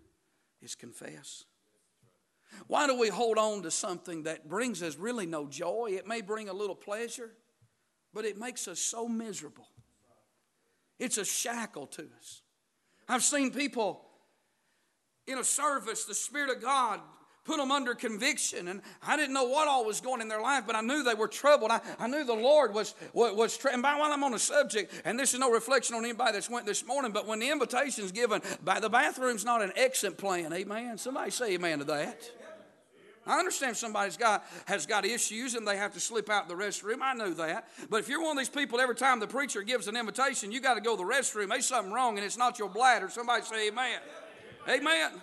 is 0.63 0.75
confess. 0.75 1.45
Why 2.67 2.87
do 2.87 2.99
we 2.99 3.09
hold 3.09 3.39
on 3.39 3.63
to 3.63 3.71
something 3.71 4.25
that 4.25 4.49
brings 4.49 4.83
us 4.83 4.97
really 4.97 5.27
no 5.27 5.47
joy? 5.47 5.91
It 5.93 6.07
may 6.07 6.23
bring 6.23 6.49
a 6.49 6.53
little 6.53 6.75
pleasure, 6.75 7.31
but 8.13 8.25
it 8.25 8.39
makes 8.39 8.69
us 8.69 8.79
so 8.81 9.07
miserable. 9.07 9.69
It's 10.99 11.19
a 11.19 11.25
shackle 11.25 11.87
to 11.89 12.09
us. 12.19 12.43
I've 13.09 13.23
seen 13.23 13.53
people 13.53 14.05
in 15.27 15.39
a 15.39 15.45
service, 15.45 16.05
the 16.05 16.15
Spirit 16.15 16.51
of 16.51 16.63
God 16.63 17.01
put 17.45 17.57
them 17.59 17.71
under 17.71 17.95
conviction. 17.95 18.69
And 18.69 18.83
I 19.03 19.17
didn't 19.17 19.35
know 19.35 19.45
what 19.45 19.69
all 19.69 19.85
was 19.85 20.01
going 20.01 20.21
in 20.21 20.29
their 20.29 20.41
life, 20.41 20.65
but 20.67 20.77
I 20.77 20.81
knew 20.81 21.03
they 21.03 21.15
were 21.15 21.29
troubled. 21.29 21.71
I, 21.71 21.81
I 21.99 22.07
knew 22.07 22.25
the 22.25 22.33
Lord 22.33 22.75
was, 22.75 22.95
was, 23.13 23.35
was 23.35 23.57
tra- 23.57 23.73
and 23.73 23.83
by 23.83 23.99
while 23.99 24.13
I'm 24.13 24.25
on 24.25 24.33
the 24.33 24.39
subject, 24.39 24.93
and 25.05 25.19
this 25.19 25.35
is 25.35 25.41
no 25.41 25.51
reflection 25.51 25.97
on 25.97 26.05
anybody 26.05 26.33
that's 26.33 26.51
went 26.51 26.67
this 26.67 26.87
morning, 26.87 27.13
but 27.13 27.27
when 27.27 27.39
the 27.39 27.51
invitation 27.51 28.05
is 28.05 28.13
given, 28.13 28.43
by 28.65 28.81
the 28.81 28.91
bathroom's 28.91 29.45
not 29.45 29.63
an 29.63 29.73
exit 29.77 30.19
plan. 30.19 30.53
Amen. 30.53 30.99
Somebody 30.99 31.31
say 31.31 31.55
amen 31.55 31.81
to 31.81 31.85
that. 31.87 32.31
I 33.25 33.39
understand 33.39 33.77
somebody's 33.77 34.17
got 34.17 34.45
has 34.65 34.85
got 34.85 35.05
issues 35.05 35.55
and 35.55 35.67
they 35.67 35.77
have 35.77 35.95
to 35.95 36.01
slip 36.01 36.29
out 36.29 36.49
the 36.49 36.55
restroom. 36.55 37.01
I 37.01 37.15
know 37.15 37.33
that. 37.35 37.69
But 37.89 38.01
if 38.01 38.09
you're 38.09 38.21
one 38.21 38.37
of 38.37 38.39
these 38.39 38.49
people, 38.49 38.81
every 38.81 38.97
time 38.97 39.21
the 39.21 39.29
preacher 39.29 39.63
gives 39.63 39.87
an 39.87 39.97
invitation, 39.97 40.51
you 40.51 40.61
got 40.61 40.75
to 40.75 40.81
go 40.81 40.97
to 40.97 41.05
the 41.05 41.09
restroom. 41.09 41.49
There's 41.49 41.67
something 41.67 41.93
wrong, 41.93 42.19
and 42.19 42.27
it's 42.27 42.37
not 42.37 42.59
your 42.59 42.69
bladder. 42.69 43.09
Somebody 43.09 43.45
say 43.45 43.69
amen. 43.69 44.01
Amen. 44.69 45.23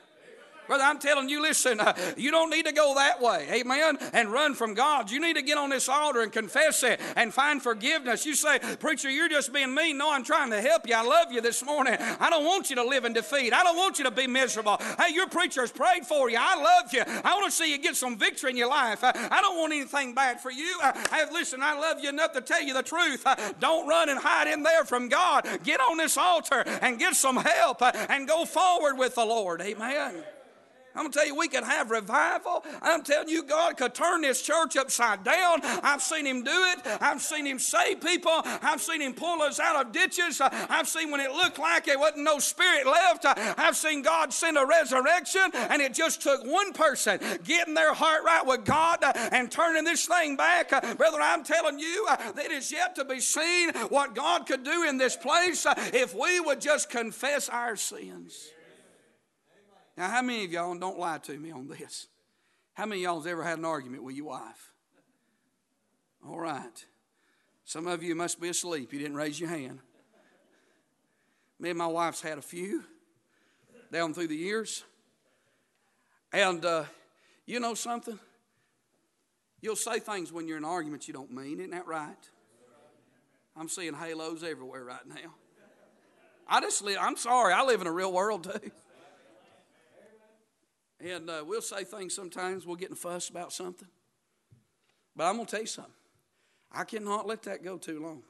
Brother, 0.70 0.84
I'm 0.84 1.00
telling 1.00 1.30
you, 1.30 1.42
listen, 1.42 1.80
uh, 1.80 1.96
you 2.16 2.30
don't 2.30 2.52
need 2.52 2.68
to 2.68 2.72
go 2.72 2.94
that 2.94 3.20
way, 3.20 3.48
amen, 3.52 3.98
and 4.14 4.32
run 4.32 4.54
from 4.54 4.76
God. 4.76 5.10
You 5.10 5.20
need 5.20 5.36
to 5.36 5.42
get 5.42 5.58
on 5.58 5.72
this 5.72 5.90
altar 5.90 6.22
and 6.22 6.32
confess 6.32 6.84
it 6.84 7.02
and 7.16 7.34
find 7.34 7.60
forgiveness. 7.60 8.24
You 8.24 8.36
say, 8.36 8.60
Preacher, 8.80 9.10
you're 9.10 9.30
just 9.30 9.52
being 9.52 9.74
mean. 9.74 9.98
No, 9.98 10.14
I'm 10.14 10.24
trying 10.24 10.52
to 10.52 10.62
help 10.62 10.88
you. 10.88 10.94
I 10.94 11.02
love 11.02 11.32
you 11.32 11.42
this 11.42 11.66
morning. 11.66 11.98
I 12.20 12.30
don't 12.30 12.46
want 12.46 12.70
you 12.70 12.76
to 12.76 12.84
live 12.84 13.04
in 13.04 13.14
defeat. 13.14 13.52
I 13.52 13.64
don't 13.64 13.78
want 13.78 13.98
you 13.98 14.06
to 14.06 14.12
be 14.12 14.28
miserable. 14.28 14.80
Hey, 15.00 15.12
your 15.12 15.28
preacher 15.28 15.62
has 15.62 15.72
prayed 15.72 16.06
for 16.06 16.30
you. 16.30 16.38
I 16.40 16.56
love 16.56 16.94
you. 16.94 17.02
I 17.08 17.34
want 17.34 17.46
to 17.46 17.52
see 17.52 17.72
you 17.72 17.80
get 17.80 17.96
some 17.96 18.16
victory 18.16 18.52
in 18.52 18.58
your 18.58 18.70
life. 18.70 19.04
Uh, 19.04 19.12
I 19.16 19.42
don't 19.42 19.58
want 19.58 19.74
anything 19.74 20.14
bad 20.14 20.40
for 20.40 20.52
you. 20.52 20.78
Uh, 20.84 20.94
hey, 21.12 21.24
listen, 21.32 21.64
I 21.64 21.80
love 21.80 21.98
you 22.00 22.10
enough 22.10 22.34
to 22.34 22.42
tell 22.42 22.62
you 22.62 22.76
the 22.76 22.84
truth. 22.84 23.26
Don't 23.60 23.88
run 23.88 24.10
and 24.10 24.20
hide 24.20 24.46
in 24.46 24.62
there 24.62 24.86
from 24.86 25.10
God. 25.10 25.48
Get 25.64 25.80
on 25.80 25.98
this 25.98 26.16
altar 26.16 26.62
and 26.84 27.00
get 27.00 27.16
some 27.16 27.38
help 27.38 27.82
and 27.82 28.28
go 28.28 28.46
forward 28.46 29.00
with 29.00 29.16
the 29.16 29.26
Lord. 29.26 29.64
Amen. 29.64 30.24
I'm 30.96 31.12
to 31.12 31.18
tell 31.18 31.28
you, 31.28 31.36
we 31.36 31.48
could 31.48 31.64
have 31.64 31.92
revival. 31.92 32.66
I'm 32.82 33.04
telling 33.04 33.30
you, 33.30 33.44
God 33.44 33.78
could 33.78 33.94
turn 33.94 34.22
this 34.22 34.42
church 34.42 34.76
upside 34.76 35.24
down. 35.24 35.60
I've 35.64 36.02
seen 36.02 36.26
Him 36.26 36.44
do 36.44 36.52
it. 36.52 36.80
I've 37.02 37.22
seen 37.22 37.46
Him 37.46 37.60
save 37.60 38.02
people. 38.02 38.42
I've 38.44 38.82
seen 38.82 39.02
Him 39.02 39.14
pull 39.14 39.42
us 39.42 39.60
out 39.60 39.86
of 39.86 39.92
ditches. 39.92 40.42
I've 40.42 40.88
seen 40.88 41.12
when 41.12 41.22
it 41.22 41.32
looked 41.32 41.60
like 41.60 41.88
it 41.88 42.00
wasn't 42.00 42.24
no 42.24 42.40
spirit 42.40 42.86
left. 42.86 43.26
I've 43.26 43.78
seen 43.78 44.02
God 44.02 44.34
send 44.34 44.58
a 44.58 44.66
resurrection, 44.66 45.52
and 45.54 45.82
it 45.82 45.94
just 45.94 46.22
took 46.22 46.44
one 46.46 46.74
person 46.74 47.20
getting 47.44 47.76
their 47.76 47.94
heart 47.94 48.24
right 48.26 48.46
with 48.46 48.66
God 48.66 49.04
and 49.32 49.52
turning 49.52 49.84
this 49.84 50.06
thing 50.06 50.36
back. 50.36 50.70
Brother, 50.98 51.20
I'm 51.22 51.44
telling 51.44 51.80
you, 51.80 52.08
it 52.38 52.52
is 52.52 52.72
yet 52.72 52.96
to 52.96 53.06
be 53.06 53.20
seen 53.20 53.70
what 53.90 54.16
God 54.16 54.46
could 54.46 54.64
do 54.64 54.84
in 54.84 54.98
this 54.98 55.16
place 55.16 55.66
if 55.94 56.14
we 56.14 56.40
would 56.40 56.60
just 56.60 56.90
confess 56.90 57.48
our 57.48 57.76
sins. 57.76 58.50
Now, 60.00 60.08
how 60.08 60.22
many 60.22 60.46
of 60.46 60.52
y'all, 60.54 60.74
don't 60.76 60.98
lie 60.98 61.18
to 61.18 61.38
me 61.38 61.52
on 61.52 61.68
this, 61.68 62.08
how 62.74 62.86
many 62.86 63.02
of 63.02 63.04
y'all 63.04 63.20
has 63.20 63.28
ever 63.28 63.44
had 63.44 63.60
an 63.60 63.66
argument 63.66 64.02
with 64.02 64.16
your 64.16 64.28
wife? 64.28 64.72
All 66.26 66.40
right. 66.40 66.86
Some 67.66 67.86
of 67.86 68.02
you 68.02 68.16
must 68.16 68.40
be 68.40 68.48
asleep. 68.48 68.94
You 68.94 69.00
didn't 69.00 69.18
raise 69.18 69.38
your 69.42 69.50
hand. 69.50 69.80
Me 71.60 71.72
and 71.72 71.78
my 71.78 71.88
wife's 71.88 72.22
had 72.22 72.38
a 72.38 72.42
few 72.42 72.86
down 73.92 74.14
through 74.14 74.30
the 74.30 74.38
years. 74.38 74.86
And 76.32 76.64
uh, 76.64 76.86
you 77.46 77.60
know 77.60 77.74
something? 77.74 78.18
You'll 79.60 79.76
say 79.76 80.00
things 80.00 80.32
when 80.32 80.48
you're 80.48 80.58
in 80.58 80.64
arguments 80.64 81.10
you 81.10 81.14
don't 81.14 81.34
mean. 81.34 81.60
Isn't 81.60 81.72
that 81.72 81.88
right? 81.88 82.30
I'm 83.58 83.68
seeing 83.68 83.94
halos 83.94 84.44
everywhere 84.44 84.86
right 84.86 85.06
now. 85.06 85.34
I 86.48 86.62
just 86.62 86.82
live, 86.86 87.00
I'm 87.02 87.18
sorry, 87.18 87.54
I 87.54 87.64
live 87.64 87.82
in 87.82 87.88
a 87.88 87.92
real 87.92 88.14
world 88.14 88.46
too. 88.46 88.72
And 91.02 91.30
uh, 91.30 91.44
we'll 91.46 91.62
say 91.62 91.84
things 91.84 92.14
sometimes, 92.14 92.66
we'll 92.66 92.76
get 92.76 92.90
in 92.90 92.94
a 92.94 92.98
fuss 92.98 93.30
about 93.30 93.54
something. 93.54 93.88
But 95.16 95.26
I'm 95.26 95.36
going 95.36 95.46
to 95.46 95.52
tell 95.52 95.62
you 95.62 95.68
something. 95.68 95.94
I 96.72 96.84
cannot 96.84 97.26
let 97.26 97.44
that 97.44 97.64
go 97.64 97.78
too 97.78 98.02
long. 98.02 98.24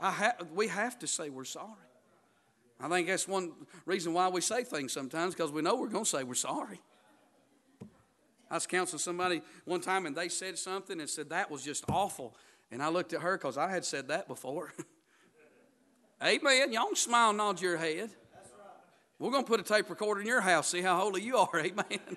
I 0.00 0.10
ha- 0.10 0.36
we 0.54 0.68
have 0.68 0.98
to 1.00 1.06
say 1.06 1.28
we're 1.28 1.44
sorry. 1.44 1.68
I 2.80 2.88
think 2.88 3.06
that's 3.06 3.28
one 3.28 3.52
reason 3.86 4.12
why 4.12 4.28
we 4.28 4.40
say 4.40 4.64
things 4.64 4.92
sometimes, 4.92 5.34
because 5.34 5.52
we 5.52 5.62
know 5.62 5.76
we're 5.76 5.88
going 5.88 6.04
to 6.04 6.10
say 6.10 6.24
we're 6.24 6.34
sorry. 6.34 6.80
I 8.50 8.54
was 8.54 8.66
counseling 8.66 8.98
somebody 8.98 9.40
one 9.64 9.80
time 9.80 10.04
and 10.04 10.16
they 10.16 10.28
said 10.28 10.58
something 10.58 11.00
and 11.00 11.08
said 11.08 11.30
that 11.30 11.50
was 11.50 11.62
just 11.62 11.84
awful. 11.88 12.34
And 12.70 12.82
I 12.82 12.88
looked 12.88 13.12
at 13.12 13.20
her 13.20 13.38
because 13.38 13.56
I 13.56 13.70
had 13.70 13.84
said 13.84 14.08
that 14.08 14.26
before. 14.26 14.72
Amen. 16.22 16.72
Y'all 16.72 16.94
smile, 16.94 17.32
nod 17.32 17.60
your 17.60 17.76
head. 17.76 18.10
We're 19.22 19.30
going 19.30 19.44
to 19.44 19.48
put 19.48 19.60
a 19.60 19.62
tape 19.62 19.88
recorder 19.88 20.20
in 20.20 20.26
your 20.26 20.40
house, 20.40 20.66
see 20.66 20.82
how 20.82 20.98
holy 20.98 21.22
you 21.22 21.36
are. 21.36 21.48
Amen. 21.56 22.16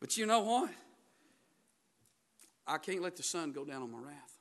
but 0.00 0.16
you 0.16 0.24
know 0.24 0.40
what? 0.40 0.70
I 2.66 2.78
can't 2.78 3.02
let 3.02 3.14
the 3.14 3.22
sun 3.22 3.52
go 3.52 3.66
down 3.66 3.82
on 3.82 3.92
my 3.92 3.98
wrath. 3.98 4.38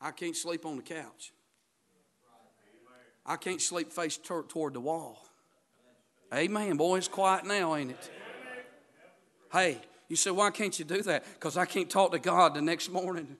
I 0.00 0.10
can't 0.10 0.34
sleep 0.34 0.66
on 0.66 0.74
the 0.74 0.82
couch. 0.82 1.32
I 3.24 3.36
can't 3.36 3.62
sleep 3.62 3.92
face 3.92 4.18
toward 4.18 4.74
the 4.74 4.80
wall. 4.80 5.24
Amen. 6.34 6.76
Boy, 6.78 6.96
it's 6.96 7.06
quiet 7.06 7.46
now, 7.46 7.76
ain't 7.76 7.92
it? 7.92 8.10
Hey, 9.52 9.78
you 10.08 10.16
say, 10.16 10.32
why 10.32 10.50
can't 10.50 10.76
you 10.76 10.84
do 10.84 11.00
that? 11.02 11.22
Because 11.34 11.56
I 11.56 11.64
can't 11.64 11.88
talk 11.88 12.10
to 12.10 12.18
God 12.18 12.54
the 12.54 12.62
next 12.62 12.90
morning. 12.90 13.36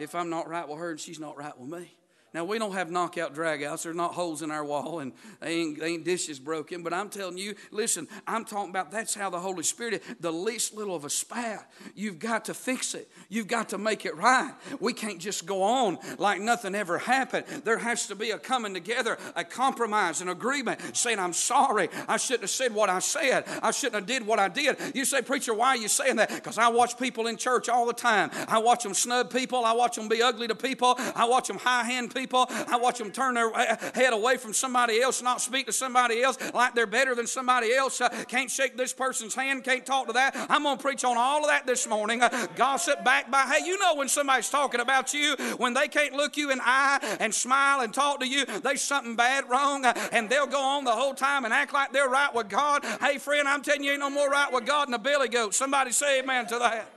if 0.00 0.16
I'm 0.16 0.30
not 0.30 0.48
right 0.48 0.68
with 0.68 0.80
her 0.80 0.90
and 0.90 0.98
she's 0.98 1.20
not 1.20 1.36
right 1.36 1.56
with 1.56 1.70
me. 1.70 1.94
Now 2.34 2.42
we 2.42 2.58
don't 2.58 2.72
have 2.72 2.90
knockout 2.90 3.32
dragouts. 3.32 3.84
There's 3.84 3.94
not 3.94 4.12
holes 4.12 4.42
in 4.42 4.50
our 4.50 4.64
wall 4.64 4.98
and 4.98 5.12
they 5.38 5.54
ain't, 5.54 5.78
they 5.78 5.86
ain't 5.86 6.04
dishes 6.04 6.40
broken. 6.40 6.82
But 6.82 6.92
I'm 6.92 7.08
telling 7.08 7.38
you, 7.38 7.54
listen, 7.70 8.08
I'm 8.26 8.44
talking 8.44 8.70
about 8.70 8.90
that's 8.90 9.14
how 9.14 9.30
the 9.30 9.38
Holy 9.38 9.62
Spirit, 9.62 10.02
the 10.18 10.32
least 10.32 10.74
little 10.74 10.96
of 10.96 11.04
a 11.04 11.10
spat, 11.10 11.70
you've 11.94 12.18
got 12.18 12.46
to 12.46 12.54
fix 12.54 12.94
it. 12.94 13.08
You've 13.28 13.46
got 13.46 13.68
to 13.68 13.78
make 13.78 14.04
it 14.04 14.16
right. 14.16 14.52
We 14.80 14.92
can't 14.92 15.20
just 15.20 15.46
go 15.46 15.62
on 15.62 15.98
like 16.18 16.40
nothing 16.40 16.74
ever 16.74 16.98
happened. 16.98 17.46
There 17.62 17.78
has 17.78 18.08
to 18.08 18.16
be 18.16 18.32
a 18.32 18.38
coming 18.38 18.74
together, 18.74 19.16
a 19.36 19.44
compromise, 19.44 20.20
an 20.20 20.28
agreement, 20.28 20.80
saying, 20.96 21.20
I'm 21.20 21.32
sorry. 21.32 21.88
I 22.08 22.16
shouldn't 22.16 22.42
have 22.42 22.50
said 22.50 22.74
what 22.74 22.90
I 22.90 22.98
said. 22.98 23.44
I 23.62 23.70
shouldn't 23.70 23.94
have 23.94 24.06
did 24.06 24.26
what 24.26 24.40
I 24.40 24.48
did. 24.48 24.76
You 24.92 25.04
say, 25.04 25.22
preacher, 25.22 25.54
why 25.54 25.68
are 25.68 25.76
you 25.76 25.86
saying 25.88 26.16
that? 26.16 26.30
Because 26.30 26.58
I 26.58 26.66
watch 26.66 26.98
people 26.98 27.28
in 27.28 27.36
church 27.36 27.68
all 27.68 27.86
the 27.86 27.92
time. 27.92 28.32
I 28.48 28.58
watch 28.58 28.82
them 28.82 28.92
snub 28.92 29.32
people. 29.32 29.64
I 29.64 29.72
watch 29.72 29.94
them 29.94 30.08
be 30.08 30.20
ugly 30.20 30.48
to 30.48 30.56
people. 30.56 30.96
I 31.14 31.26
watch 31.26 31.46
them 31.46 31.58
high 31.58 31.84
hand 31.84 32.12
people 32.12 32.23
people. 32.24 32.46
I 32.48 32.76
watch 32.76 32.98
them 32.98 33.10
turn 33.10 33.34
their 33.34 33.52
head 33.94 34.14
away 34.14 34.38
from 34.38 34.54
somebody 34.54 35.00
else, 35.02 35.20
not 35.20 35.42
speak 35.42 35.66
to 35.66 35.72
somebody 35.72 36.22
else 36.22 36.38
like 36.54 36.74
they're 36.74 36.86
better 36.86 37.14
than 37.14 37.26
somebody 37.26 37.74
else. 37.74 38.00
Uh, 38.00 38.08
can't 38.28 38.50
shake 38.50 38.78
this 38.78 38.94
person's 38.94 39.34
hand, 39.34 39.62
can't 39.62 39.84
talk 39.84 40.06
to 40.06 40.14
that. 40.14 40.34
I'm 40.48 40.62
going 40.62 40.78
to 40.78 40.82
preach 40.82 41.04
on 41.04 41.18
all 41.18 41.40
of 41.40 41.48
that 41.48 41.66
this 41.66 41.86
morning. 41.86 42.22
Uh, 42.22 42.46
gossip, 42.56 43.04
back 43.04 43.30
by. 43.30 43.42
Hey, 43.42 43.66
you 43.66 43.78
know 43.78 43.94
when 43.96 44.08
somebody's 44.08 44.48
talking 44.48 44.80
about 44.80 45.12
you, 45.12 45.36
when 45.58 45.74
they 45.74 45.86
can't 45.86 46.14
look 46.14 46.38
you 46.38 46.50
in 46.50 46.58
the 46.58 46.66
eye 46.66 47.16
and 47.20 47.34
smile 47.34 47.82
and 47.82 47.92
talk 47.92 48.20
to 48.20 48.26
you, 48.26 48.46
there's 48.46 48.80
something 48.80 49.16
bad 49.16 49.48
wrong, 49.50 49.84
uh, 49.84 49.92
and 50.12 50.30
they'll 50.30 50.46
go 50.46 50.62
on 50.62 50.84
the 50.84 50.92
whole 50.92 51.14
time 51.14 51.44
and 51.44 51.52
act 51.52 51.74
like 51.74 51.92
they're 51.92 52.08
right 52.08 52.34
with 52.34 52.48
God. 52.48 52.84
Hey, 53.00 53.18
friend, 53.18 53.46
I'm 53.46 53.62
telling 53.62 53.84
you, 53.84 53.92
ain't 53.92 54.00
no 54.00 54.08
more 54.08 54.30
right 54.30 54.50
with 54.50 54.64
God 54.64 54.88
than 54.88 54.94
a 54.94 54.98
billy 54.98 55.28
goat. 55.28 55.54
Somebody 55.54 55.92
say 55.92 56.20
amen 56.20 56.46
to 56.46 56.58
that. 56.58 56.93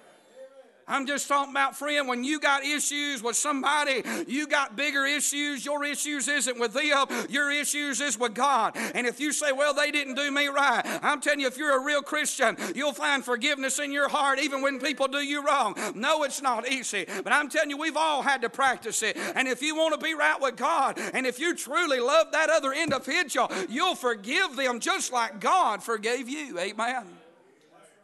I'm 0.88 1.06
just 1.06 1.28
talking 1.28 1.52
about, 1.52 1.76
friend, 1.76 2.08
when 2.08 2.24
you 2.24 2.40
got 2.40 2.64
issues 2.64 3.22
with 3.22 3.36
somebody, 3.36 4.04
you 4.28 4.48
got 4.48 4.76
bigger 4.76 5.06
issues. 5.06 5.66
Your 5.66 5.84
issues 5.84 6.28
isn't 6.28 6.60
with 6.60 6.74
them, 6.74 7.08
your 7.30 7.52
issues 7.52 8.00
is 8.00 8.18
with 8.18 8.34
God. 8.34 8.76
And 8.96 9.06
if 9.06 9.20
you 9.20 9.32
say, 9.32 9.52
well, 9.52 9.74
they 9.74 9.92
didn't 9.92 10.16
do 10.16 10.32
me 10.32 10.48
right, 10.48 10.82
I'm 11.04 11.20
telling 11.20 11.42
you, 11.42 11.48
if 11.48 11.58
you're 11.58 11.78
a 11.78 11.84
real 11.84 12.02
Christian, 12.02 12.56
you'll 12.74 12.94
find 12.94 13.24
forgiveness 13.24 13.80
in 13.80 13.92
your 13.92 14.08
heart 14.08 14.40
even 14.40 14.62
when 14.62 14.80
people 14.80 15.08
do 15.08 15.18
you 15.18 15.46
wrong. 15.46 15.76
No, 15.94 16.24
it's 16.24 16.42
not 16.42 16.70
easy, 16.70 17.06
but 17.24 17.34
I'm 17.34 17.50
telling 17.50 17.70
you, 17.70 17.78
we've 17.78 17.98
all 17.98 18.22
had 18.22 18.42
to 18.44 18.50
practice 18.50 19.04
it. 19.04 19.18
And 19.36 19.48
if 19.48 19.62
you 19.62 19.76
want 19.76 20.00
to 20.00 20.04
be 20.04 20.14
right 20.14 20.40
with 20.40 20.56
God, 20.56 21.00
and 21.14 21.28
if 21.28 21.40
you 21.40 21.56
truly 21.56 22.00
love 22.00 22.32
that 22.32 22.50
other 22.50 22.72
individual, 22.72 23.52
you'll 23.70 23.96
forgive 23.96 24.56
them 24.56 24.80
just 24.80 25.12
like 25.12 25.42
God 25.42 25.84
forgave 25.84 26.30
you. 26.30 26.58
Amen. 26.58 27.06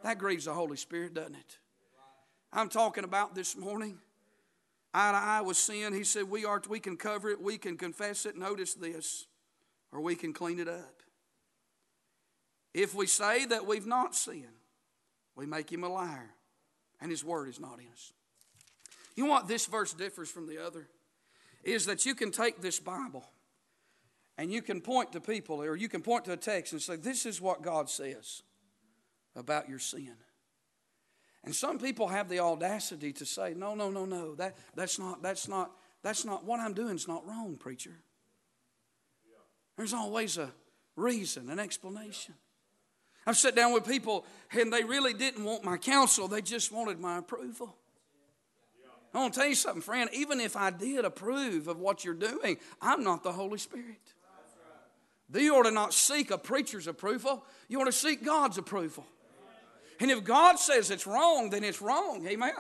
That 0.03 0.17
grieves 0.17 0.45
the 0.45 0.53
Holy 0.53 0.75
Spirit, 0.75 1.13
doesn't 1.13 1.35
it? 1.35 1.57
I'm 2.53 2.69
talking 2.69 3.03
about 3.03 3.33
this 3.33 3.57
morning. 3.57 3.97
Eye 4.93 5.11
to 5.11 5.17
eye 5.17 5.41
with 5.41 5.57
sin. 5.57 5.93
He 5.93 6.03
said, 6.03 6.29
we, 6.29 6.45
are, 6.45 6.61
we 6.69 6.79
can 6.79 6.97
cover 6.97 7.29
it, 7.31 7.41
we 7.41 7.57
can 7.57 7.77
confess 7.77 8.27
it. 8.27 8.37
Notice 8.37 8.75
this, 8.75 9.25
or 9.91 10.01
we 10.01 10.15
can 10.15 10.33
clean 10.33 10.59
it 10.59 10.67
up. 10.67 11.01
If 12.73 12.93
we 12.93 13.07
say 13.07 13.45
that 13.45 13.65
we've 13.65 13.87
not 13.87 14.15
sinned, 14.15 14.45
we 15.35 15.47
make 15.47 15.71
him 15.71 15.83
a 15.83 15.89
liar, 15.89 16.29
and 17.01 17.09
his 17.09 17.23
word 17.23 17.49
is 17.49 17.59
not 17.59 17.79
in 17.79 17.87
us. 17.91 18.13
You 19.15 19.25
know 19.25 19.31
what 19.31 19.47
this 19.47 19.65
verse 19.65 19.93
differs 19.93 20.29
from 20.29 20.47
the 20.47 20.63
other? 20.63 20.87
Is 21.63 21.85
that 21.87 22.05
you 22.05 22.13
can 22.13 22.31
take 22.31 22.61
this 22.61 22.79
Bible 22.79 23.25
and 24.37 24.51
you 24.51 24.61
can 24.61 24.81
point 24.81 25.11
to 25.13 25.21
people, 25.21 25.61
or 25.61 25.75
you 25.75 25.87
can 25.87 26.01
point 26.01 26.25
to 26.25 26.33
a 26.33 26.37
text 26.37 26.73
and 26.73 26.81
say, 26.81 26.95
This 26.95 27.25
is 27.25 27.39
what 27.39 27.61
God 27.61 27.89
says 27.89 28.41
about 29.35 29.69
your 29.69 29.79
sin. 29.79 30.15
And 31.43 31.53
some 31.53 31.77
people 31.77 32.07
have 32.07 32.29
the 32.29 32.39
audacity 32.39 33.11
to 33.13 33.25
say, 33.25 33.53
no, 33.55 33.75
no, 33.75 33.89
no, 33.89 34.05
no, 34.05 34.35
that, 34.35 34.55
that's 34.75 34.97
not, 34.97 35.21
that's 35.21 35.47
not, 35.47 35.71
that's 36.01 36.23
not, 36.23 36.45
what 36.45 36.59
I'm 36.59 36.73
doing 36.73 36.95
is 36.95 37.07
not 37.07 37.27
wrong, 37.27 37.57
preacher. 37.59 37.95
There's 39.75 39.93
always 39.93 40.37
a 40.37 40.51
reason, 40.95 41.49
an 41.49 41.59
explanation. 41.59 42.35
I've 43.25 43.37
sat 43.37 43.55
down 43.55 43.73
with 43.73 43.87
people 43.87 44.25
and 44.51 44.71
they 44.71 44.83
really 44.83 45.13
didn't 45.13 45.43
want 45.43 45.63
my 45.63 45.77
counsel, 45.77 46.27
they 46.27 46.41
just 46.41 46.71
wanted 46.71 46.99
my 46.99 47.17
approval. 47.17 47.75
I 49.13 49.19
want 49.19 49.33
to 49.33 49.39
tell 49.41 49.49
you 49.49 49.55
something, 49.55 49.81
friend. 49.81 50.09
Even 50.11 50.39
if 50.39 50.57
I 50.57 50.71
did 50.71 51.05
approve 51.05 51.67
of 51.67 51.79
what 51.79 52.03
you're 52.03 52.15
doing, 52.15 52.57
I'm 52.81 53.03
not 53.03 53.21
the 53.21 53.31
Holy 53.31 53.59
Spirit. 53.59 54.01
You 55.31 55.55
ought 55.55 55.63
to 55.63 55.71
not 55.71 55.93
seek 55.93 56.31
a 56.31 56.37
preacher's 56.37 56.87
approval, 56.87 57.45
you 57.67 57.79
ought 57.79 57.85
to 57.85 57.91
seek 57.91 58.23
God's 58.23 58.57
approval. 58.57 59.05
And 59.99 60.11
if 60.11 60.23
God 60.23 60.59
says 60.59 60.91
it's 60.91 61.07
wrong, 61.07 61.49
then 61.49 61.63
it's 61.63 61.81
wrong. 61.81 62.25
Amen. 62.27 62.51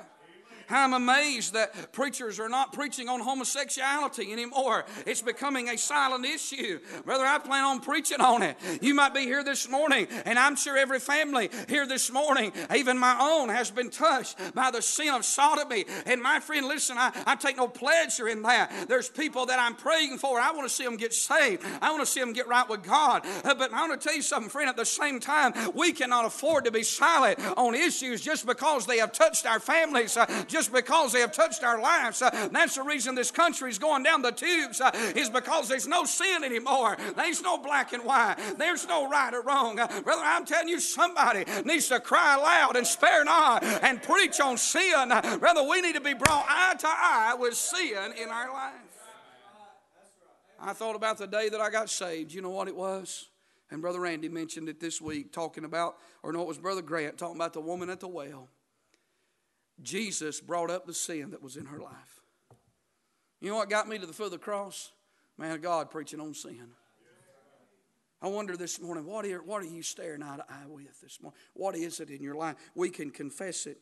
I'm 0.69 0.93
amazed 0.93 1.53
that 1.53 1.91
preachers 1.91 2.39
are 2.39 2.49
not 2.49 2.73
preaching 2.73 3.09
on 3.09 3.19
homosexuality 3.19 4.31
anymore. 4.31 4.85
It's 5.05 5.21
becoming 5.21 5.69
a 5.69 5.77
silent 5.77 6.25
issue. 6.25 6.79
Brother, 7.05 7.25
I 7.25 7.39
plan 7.39 7.63
on 7.63 7.79
preaching 7.79 8.21
on 8.21 8.43
it. 8.43 8.57
You 8.81 8.93
might 8.93 9.13
be 9.13 9.21
here 9.21 9.43
this 9.43 9.69
morning, 9.69 10.07
and 10.25 10.37
I'm 10.39 10.55
sure 10.55 10.77
every 10.77 10.99
family 10.99 11.49
here 11.67 11.87
this 11.87 12.11
morning, 12.11 12.51
even 12.75 12.97
my 12.97 13.17
own, 13.19 13.49
has 13.49 13.71
been 13.71 13.89
touched 13.89 14.37
by 14.53 14.71
the 14.71 14.81
sin 14.81 15.13
of 15.13 15.25
sodomy. 15.25 15.85
And 16.05 16.21
my 16.21 16.39
friend, 16.39 16.67
listen, 16.67 16.97
I, 16.97 17.11
I 17.25 17.35
take 17.35 17.57
no 17.57 17.67
pleasure 17.67 18.27
in 18.27 18.41
that. 18.43 18.87
There's 18.87 19.09
people 19.09 19.45
that 19.47 19.59
I'm 19.59 19.75
praying 19.75 20.17
for. 20.17 20.39
I 20.39 20.51
want 20.51 20.67
to 20.67 20.73
see 20.73 20.83
them 20.83 20.97
get 20.97 21.13
saved. 21.13 21.63
I 21.81 21.91
want 21.91 22.01
to 22.01 22.05
see 22.05 22.19
them 22.19 22.33
get 22.33 22.47
right 22.47 22.67
with 22.67 22.83
God. 22.83 23.25
Uh, 23.43 23.53
but 23.55 23.73
I 23.73 23.87
want 23.87 23.99
to 23.99 24.07
tell 24.07 24.15
you 24.15 24.21
something, 24.21 24.49
friend, 24.49 24.69
at 24.69 24.75
the 24.75 24.85
same 24.85 25.19
time, 25.19 25.53
we 25.73 25.91
cannot 25.91 26.25
afford 26.25 26.65
to 26.65 26.71
be 26.71 26.83
silent 26.83 27.39
on 27.57 27.75
issues 27.75 28.21
just 28.21 28.45
because 28.45 28.85
they 28.85 28.97
have 28.97 29.11
touched 29.11 29.45
our 29.45 29.59
families. 29.59 30.17
Uh, 30.17 30.25
just 30.53 30.71
because 30.71 31.11
they 31.11 31.19
have 31.19 31.31
touched 31.31 31.63
our 31.63 31.81
lives. 31.81 32.21
Uh, 32.21 32.29
that's 32.51 32.75
the 32.75 32.83
reason 32.83 33.15
this 33.15 33.31
country 33.31 33.71
is 33.71 33.79
going 33.79 34.03
down 34.03 34.21
the 34.21 34.31
tubes, 34.31 34.79
uh, 34.79 34.91
is 35.15 35.29
because 35.29 35.67
there's 35.67 35.87
no 35.87 36.05
sin 36.05 36.43
anymore. 36.43 36.95
There's 37.15 37.41
no 37.41 37.57
black 37.57 37.91
and 37.91 38.05
white. 38.05 38.35
There's 38.59 38.87
no 38.87 39.09
right 39.09 39.33
or 39.33 39.41
wrong. 39.41 39.79
Uh, 39.79 39.87
brother, 40.01 40.21
I'm 40.23 40.45
telling 40.45 40.67
you, 40.67 40.79
somebody 40.79 41.43
needs 41.65 41.87
to 41.87 41.99
cry 41.99 42.35
loud 42.35 42.75
and 42.75 42.85
spare 42.85 43.25
not 43.25 43.63
and 43.63 44.01
preach 44.01 44.39
on 44.39 44.57
sin. 44.57 45.09
Brother, 45.39 45.63
we 45.63 45.81
need 45.81 45.95
to 45.95 46.01
be 46.01 46.13
brought 46.13 46.45
eye 46.47 46.75
to 46.77 46.87
eye 46.87 47.35
with 47.37 47.55
sin 47.55 48.13
in 48.21 48.29
our 48.29 48.53
life. 48.53 48.73
I 50.59 50.73
thought 50.73 50.95
about 50.95 51.17
the 51.17 51.27
day 51.27 51.49
that 51.49 51.59
I 51.59 51.71
got 51.71 51.89
saved. 51.89 52.31
You 52.31 52.43
know 52.43 52.51
what 52.51 52.67
it 52.67 52.75
was? 52.75 53.27
And 53.71 53.81
Brother 53.81 54.01
Randy 54.01 54.29
mentioned 54.29 54.69
it 54.69 54.79
this 54.79 55.01
week, 55.01 55.33
talking 55.33 55.65
about, 55.65 55.97
or 56.21 56.31
no, 56.31 56.41
it 56.41 56.47
was 56.47 56.59
Brother 56.59 56.83
Grant 56.83 57.17
talking 57.17 57.37
about 57.37 57.53
the 57.53 57.59
woman 57.59 57.89
at 57.89 57.99
the 57.99 58.07
well. 58.07 58.49
Jesus 59.81 60.39
brought 60.39 60.69
up 60.69 60.85
the 60.85 60.93
sin 60.93 61.31
that 61.31 61.41
was 61.41 61.57
in 61.57 61.65
her 61.65 61.79
life. 61.79 62.21
You 63.41 63.49
know 63.49 63.55
what 63.57 63.69
got 63.69 63.87
me 63.87 63.97
to 63.97 64.05
the 64.05 64.13
foot 64.13 64.27
of 64.27 64.31
the 64.31 64.37
cross? 64.37 64.91
Man 65.37 65.51
of 65.51 65.61
God 65.61 65.89
preaching 65.89 66.19
on 66.19 66.33
sin. 66.33 66.69
I 68.21 68.27
wonder 68.27 68.55
this 68.55 68.79
morning, 68.79 69.05
what 69.05 69.25
are, 69.25 69.43
what 69.43 69.61
are 69.61 69.67
you 69.67 69.83
staring 69.83 70.23
eye 70.23 70.37
to 70.37 70.45
eye 70.47 70.65
with 70.65 71.01
this 71.01 71.21
morning? 71.21 71.37
What 71.53 71.75
is 71.75 71.99
it 71.99 72.09
in 72.09 72.23
your 72.23 72.35
life? 72.35 72.55
We 72.73 72.89
can 72.89 73.11
confess 73.11 73.65
it. 73.65 73.79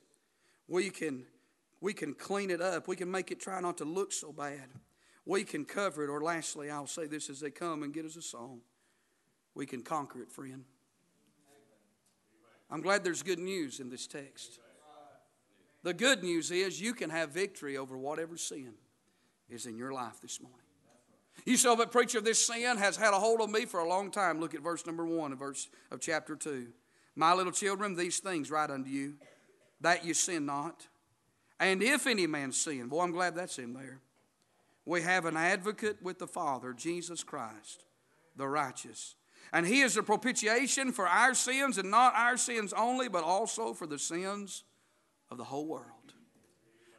We 0.68 0.90
can, 0.90 1.26
we 1.80 1.94
can 1.94 2.16
clean 2.16 2.50
it 2.50 2.60
up. 2.60 2.88
We 2.88 2.96
can 2.96 3.12
make 3.12 3.30
it 3.30 3.40
try 3.40 3.60
not 3.60 3.78
to 3.78 3.86
look 3.86 4.12
so 4.12 4.32
bad. 4.32 4.70
We 5.26 5.44
can 5.44 5.64
cover 5.64 6.04
it. 6.04 6.10
Or 6.10 6.24
lastly, 6.24 6.72
I'll 6.72 6.88
say 6.88 7.06
this 7.06 7.30
as 7.30 7.40
they 7.40 7.52
come 7.52 7.84
and 7.84 7.94
get 7.94 8.06
us 8.06 8.16
a 8.16 8.22
song. 8.22 8.62
We 9.54 9.68
can 9.68 9.84
conquer 9.84 10.24
it, 10.24 10.32
friend. 10.32 10.64
I'm 12.72 12.82
glad 12.82 13.04
there's 13.04 13.22
good 13.22 13.38
news 13.38 13.80
in 13.80 13.90
this 13.90 14.08
text. 14.08 14.60
The 15.84 15.94
good 15.94 16.24
news 16.24 16.52
is 16.52 16.80
you 16.80 16.94
can 16.94 17.10
have 17.10 17.32
victory 17.32 17.78
over 17.78 17.98
whatever 17.98 18.38
sin 18.38 18.74
is 19.50 19.66
in 19.66 19.78
your 19.78 19.92
life 19.92 20.22
this 20.22 20.40
morning. 20.40 20.60
You 21.46 21.58
say, 21.58 21.70
oh, 21.70 21.76
but 21.76 21.92
preacher, 21.92 22.22
this 22.22 22.46
sin 22.46 22.78
has 22.78 22.98
had 22.98 23.14
a 23.14 23.20
hold 23.20 23.42
on 23.42 23.52
me 23.52 23.66
for 23.66 23.80
a 23.80 23.88
long 23.88 24.12
time. 24.12 24.40
Look 24.40 24.54
at 24.54 24.62
verse 24.62 24.86
number 24.86 25.06
one 25.06 25.32
of 25.32 25.40
verse 25.40 25.70
of 25.90 26.00
chapter 26.00 26.36
two. 26.36 26.68
My 27.16 27.34
little 27.34 27.52
children, 27.52 27.96
these 27.96 28.20
things 28.20 28.52
write 28.52 28.70
unto 28.70 28.90
you, 28.90 29.16
that 29.82 30.06
you 30.06 30.14
sin 30.14 30.46
not. 30.46 30.88
And 31.60 31.82
if 31.82 32.06
any 32.06 32.28
man 32.28 32.52
sin, 32.52 32.88
boy, 32.88 33.02
I'm 33.02 33.12
glad 33.12 33.36
that's 33.36 33.58
in 33.58 33.74
there. 33.74 34.00
We 34.86 35.02
have 35.02 35.26
an 35.26 35.38
advocate 35.38 36.02
with 36.02 36.20
the 36.20 36.28
Father, 36.28 36.74
Jesus 36.74 37.24
Christ, 37.24 37.86
the 38.36 38.48
righteous. 38.48 39.16
And 39.54 39.66
he 39.66 39.82
is 39.82 39.96
the 39.96 40.04
propitiation 40.04 40.92
for 40.92 41.08
our 41.08 41.34
sins, 41.34 41.78
and 41.78 41.92
not 41.92 42.14
our 42.16 42.38
sins 42.38 42.74
only, 42.74 43.10
but 43.10 43.24
also 43.24 43.74
for 43.74 43.88
the 43.88 44.00
sins 44.00 44.64
of 45.32 45.38
the 45.38 45.44
whole 45.46 45.66
world. 45.66 45.86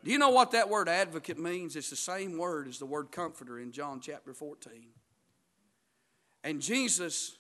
Do 0.03 0.11
you 0.11 0.19
know 0.19 0.31
what 0.31 0.51
that 0.53 0.69
word 0.69 0.89
advocate 0.89 1.39
means? 1.39 1.77
It's 1.77 1.91
the 1.91 1.97
same 1.97 2.37
word 2.37 2.67
as 2.67 2.79
the 2.79 2.87
word 2.87 3.13
comforter 3.13 3.61
in 3.61 3.71
John 3.71 4.01
chapter 4.01 4.35
14. 4.35 4.73
And 6.43 6.61
Jesus, 6.61 7.37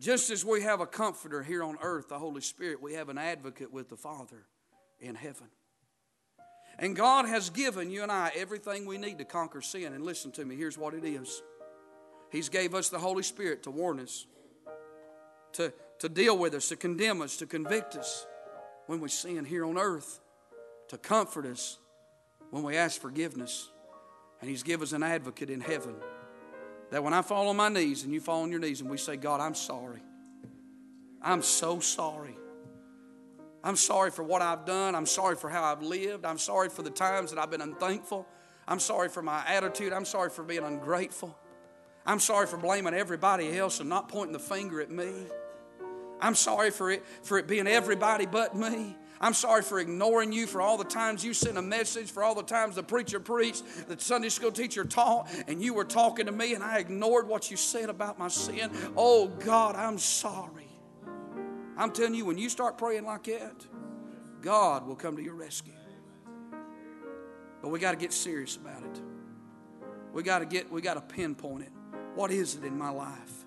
just 0.00 0.30
as 0.30 0.42
we 0.42 0.62
have 0.62 0.80
a 0.80 0.86
comforter 0.86 1.42
here 1.42 1.62
on 1.62 1.76
earth, 1.82 2.08
the 2.08 2.18
Holy 2.18 2.40
Spirit, 2.40 2.80
we 2.80 2.94
have 2.94 3.10
an 3.10 3.18
advocate 3.18 3.70
with 3.70 3.90
the 3.90 3.96
Father 3.96 4.46
in 5.00 5.16
heaven. 5.16 5.48
And 6.78 6.96
God 6.96 7.26
has 7.26 7.50
given 7.50 7.90
you 7.90 8.04
and 8.04 8.12
I 8.12 8.30
everything 8.34 8.86
we 8.86 8.96
need 8.96 9.18
to 9.18 9.24
conquer 9.24 9.60
sin. 9.60 9.92
And 9.92 10.02
listen 10.02 10.30
to 10.32 10.44
me, 10.44 10.56
here's 10.56 10.78
what 10.78 10.94
it 10.94 11.04
is. 11.04 11.42
He's 12.30 12.48
gave 12.48 12.74
us 12.74 12.88
the 12.88 12.98
Holy 12.98 13.22
Spirit 13.22 13.64
to 13.64 13.70
warn 13.70 14.00
us, 14.00 14.26
to, 15.54 15.74
to 15.98 16.08
deal 16.08 16.38
with 16.38 16.54
us, 16.54 16.68
to 16.68 16.76
condemn 16.76 17.20
us, 17.20 17.36
to 17.38 17.46
convict 17.46 17.96
us 17.96 18.26
when 18.86 19.00
we 19.00 19.08
sin 19.10 19.44
here 19.44 19.66
on 19.66 19.76
earth 19.76 20.20
to 20.88 20.98
comfort 20.98 21.46
us 21.46 21.78
when 22.50 22.62
we 22.62 22.76
ask 22.76 23.00
forgiveness, 23.00 23.68
and 24.40 24.48
He's 24.48 24.62
given 24.62 24.84
us 24.84 24.92
an 24.92 25.02
advocate 25.02 25.50
in 25.50 25.60
heaven. 25.60 25.94
That 26.90 27.04
when 27.04 27.12
I 27.12 27.22
fall 27.22 27.48
on 27.48 27.56
my 27.56 27.68
knees 27.68 28.04
and 28.04 28.12
you 28.12 28.20
fall 28.20 28.42
on 28.42 28.50
your 28.50 28.60
knees 28.60 28.80
and 28.80 28.88
we 28.88 28.96
say, 28.96 29.16
God, 29.16 29.40
I'm 29.40 29.54
sorry. 29.54 30.00
I'm 31.20 31.42
so 31.42 31.80
sorry. 31.80 32.36
I'm 33.62 33.76
sorry 33.76 34.10
for 34.10 34.22
what 34.22 34.40
I've 34.40 34.64
done. 34.64 34.94
I'm 34.94 35.04
sorry 35.04 35.36
for 35.36 35.50
how 35.50 35.64
I've 35.64 35.82
lived. 35.82 36.24
I'm 36.24 36.38
sorry 36.38 36.70
for 36.70 36.82
the 36.82 36.90
times 36.90 37.30
that 37.30 37.38
I've 37.38 37.50
been 37.50 37.60
unthankful. 37.60 38.26
I'm 38.66 38.80
sorry 38.80 39.08
for 39.08 39.20
my 39.20 39.44
attitude. 39.46 39.92
I'm 39.92 40.04
sorry 40.04 40.30
for 40.30 40.44
being 40.44 40.64
ungrateful. 40.64 41.36
I'm 42.06 42.20
sorry 42.20 42.46
for 42.46 42.56
blaming 42.56 42.94
everybody 42.94 43.58
else 43.58 43.80
and 43.80 43.88
not 43.88 44.08
pointing 44.08 44.32
the 44.32 44.38
finger 44.38 44.80
at 44.80 44.90
me. 44.90 45.12
I'm 46.20 46.34
sorry 46.34 46.70
for 46.70 46.90
it, 46.90 47.04
for 47.22 47.38
it 47.38 47.46
being 47.46 47.66
everybody 47.66 48.24
but 48.24 48.56
me. 48.56 48.96
I'm 49.20 49.34
sorry 49.34 49.62
for 49.62 49.80
ignoring 49.80 50.32
you, 50.32 50.46
for 50.46 50.60
all 50.60 50.76
the 50.78 50.84
times 50.84 51.24
you 51.24 51.34
sent 51.34 51.58
a 51.58 51.62
message, 51.62 52.10
for 52.10 52.22
all 52.22 52.34
the 52.34 52.42
times 52.42 52.76
the 52.76 52.82
preacher 52.82 53.18
preached, 53.18 53.64
the 53.88 53.98
Sunday 53.98 54.28
school 54.28 54.52
teacher 54.52 54.84
taught, 54.84 55.28
and 55.48 55.62
you 55.62 55.74
were 55.74 55.84
talking 55.84 56.26
to 56.26 56.32
me 56.32 56.54
and 56.54 56.62
I 56.62 56.78
ignored 56.78 57.26
what 57.26 57.50
you 57.50 57.56
said 57.56 57.90
about 57.90 58.18
my 58.18 58.28
sin. 58.28 58.70
Oh 58.96 59.26
God, 59.26 59.74
I'm 59.74 59.98
sorry. 59.98 60.68
I'm 61.76 61.92
telling 61.92 62.14
you, 62.14 62.24
when 62.24 62.38
you 62.38 62.48
start 62.48 62.78
praying 62.78 63.04
like 63.04 63.24
that, 63.24 63.66
God 64.40 64.86
will 64.86 64.96
come 64.96 65.16
to 65.16 65.22
your 65.22 65.34
rescue. 65.34 65.72
But 67.60 67.70
we 67.70 67.78
got 67.78 67.92
to 67.92 67.96
get 67.96 68.12
serious 68.12 68.56
about 68.56 68.82
it. 68.82 69.02
We 70.12 70.22
got 70.22 70.40
to 70.40 70.46
get, 70.46 70.70
we 70.70 70.80
got 70.80 70.94
to 70.94 71.00
pinpoint 71.00 71.62
it. 71.62 71.72
What 72.14 72.30
is 72.30 72.54
it 72.56 72.64
in 72.64 72.76
my 72.76 72.90
life 72.90 73.46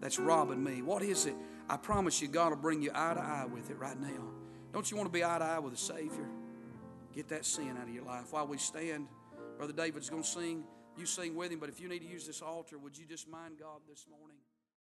that's 0.00 0.18
robbing 0.18 0.62
me? 0.62 0.82
What 0.82 1.02
is 1.02 1.26
it? 1.26 1.34
I 1.68 1.76
promise 1.76 2.20
you, 2.22 2.28
God 2.28 2.50
will 2.50 2.56
bring 2.56 2.82
you 2.82 2.90
eye 2.94 3.14
to 3.14 3.20
eye 3.20 3.46
with 3.50 3.70
it 3.70 3.78
right 3.78 3.98
now. 4.00 4.37
Don't 4.72 4.90
you 4.90 4.96
want 4.96 5.08
to 5.08 5.12
be 5.12 5.24
eye 5.24 5.38
to 5.38 5.44
eye 5.44 5.58
with 5.58 5.72
the 5.72 5.78
Savior? 5.78 6.28
Get 7.14 7.28
that 7.28 7.44
sin 7.44 7.76
out 7.76 7.88
of 7.88 7.94
your 7.94 8.04
life. 8.04 8.32
While 8.32 8.46
we 8.46 8.58
stand, 8.58 9.08
Brother 9.56 9.72
David's 9.72 10.10
going 10.10 10.22
to 10.22 10.28
sing. 10.28 10.64
You 10.96 11.06
sing 11.06 11.34
with 11.34 11.50
him, 11.50 11.58
but 11.58 11.68
if 11.68 11.80
you 11.80 11.88
need 11.88 12.00
to 12.00 12.08
use 12.08 12.26
this 12.26 12.42
altar, 12.42 12.76
would 12.78 12.96
you 12.98 13.06
just 13.06 13.28
mind 13.28 13.54
God 13.58 13.80
this 13.88 14.06
morning? 14.10 14.36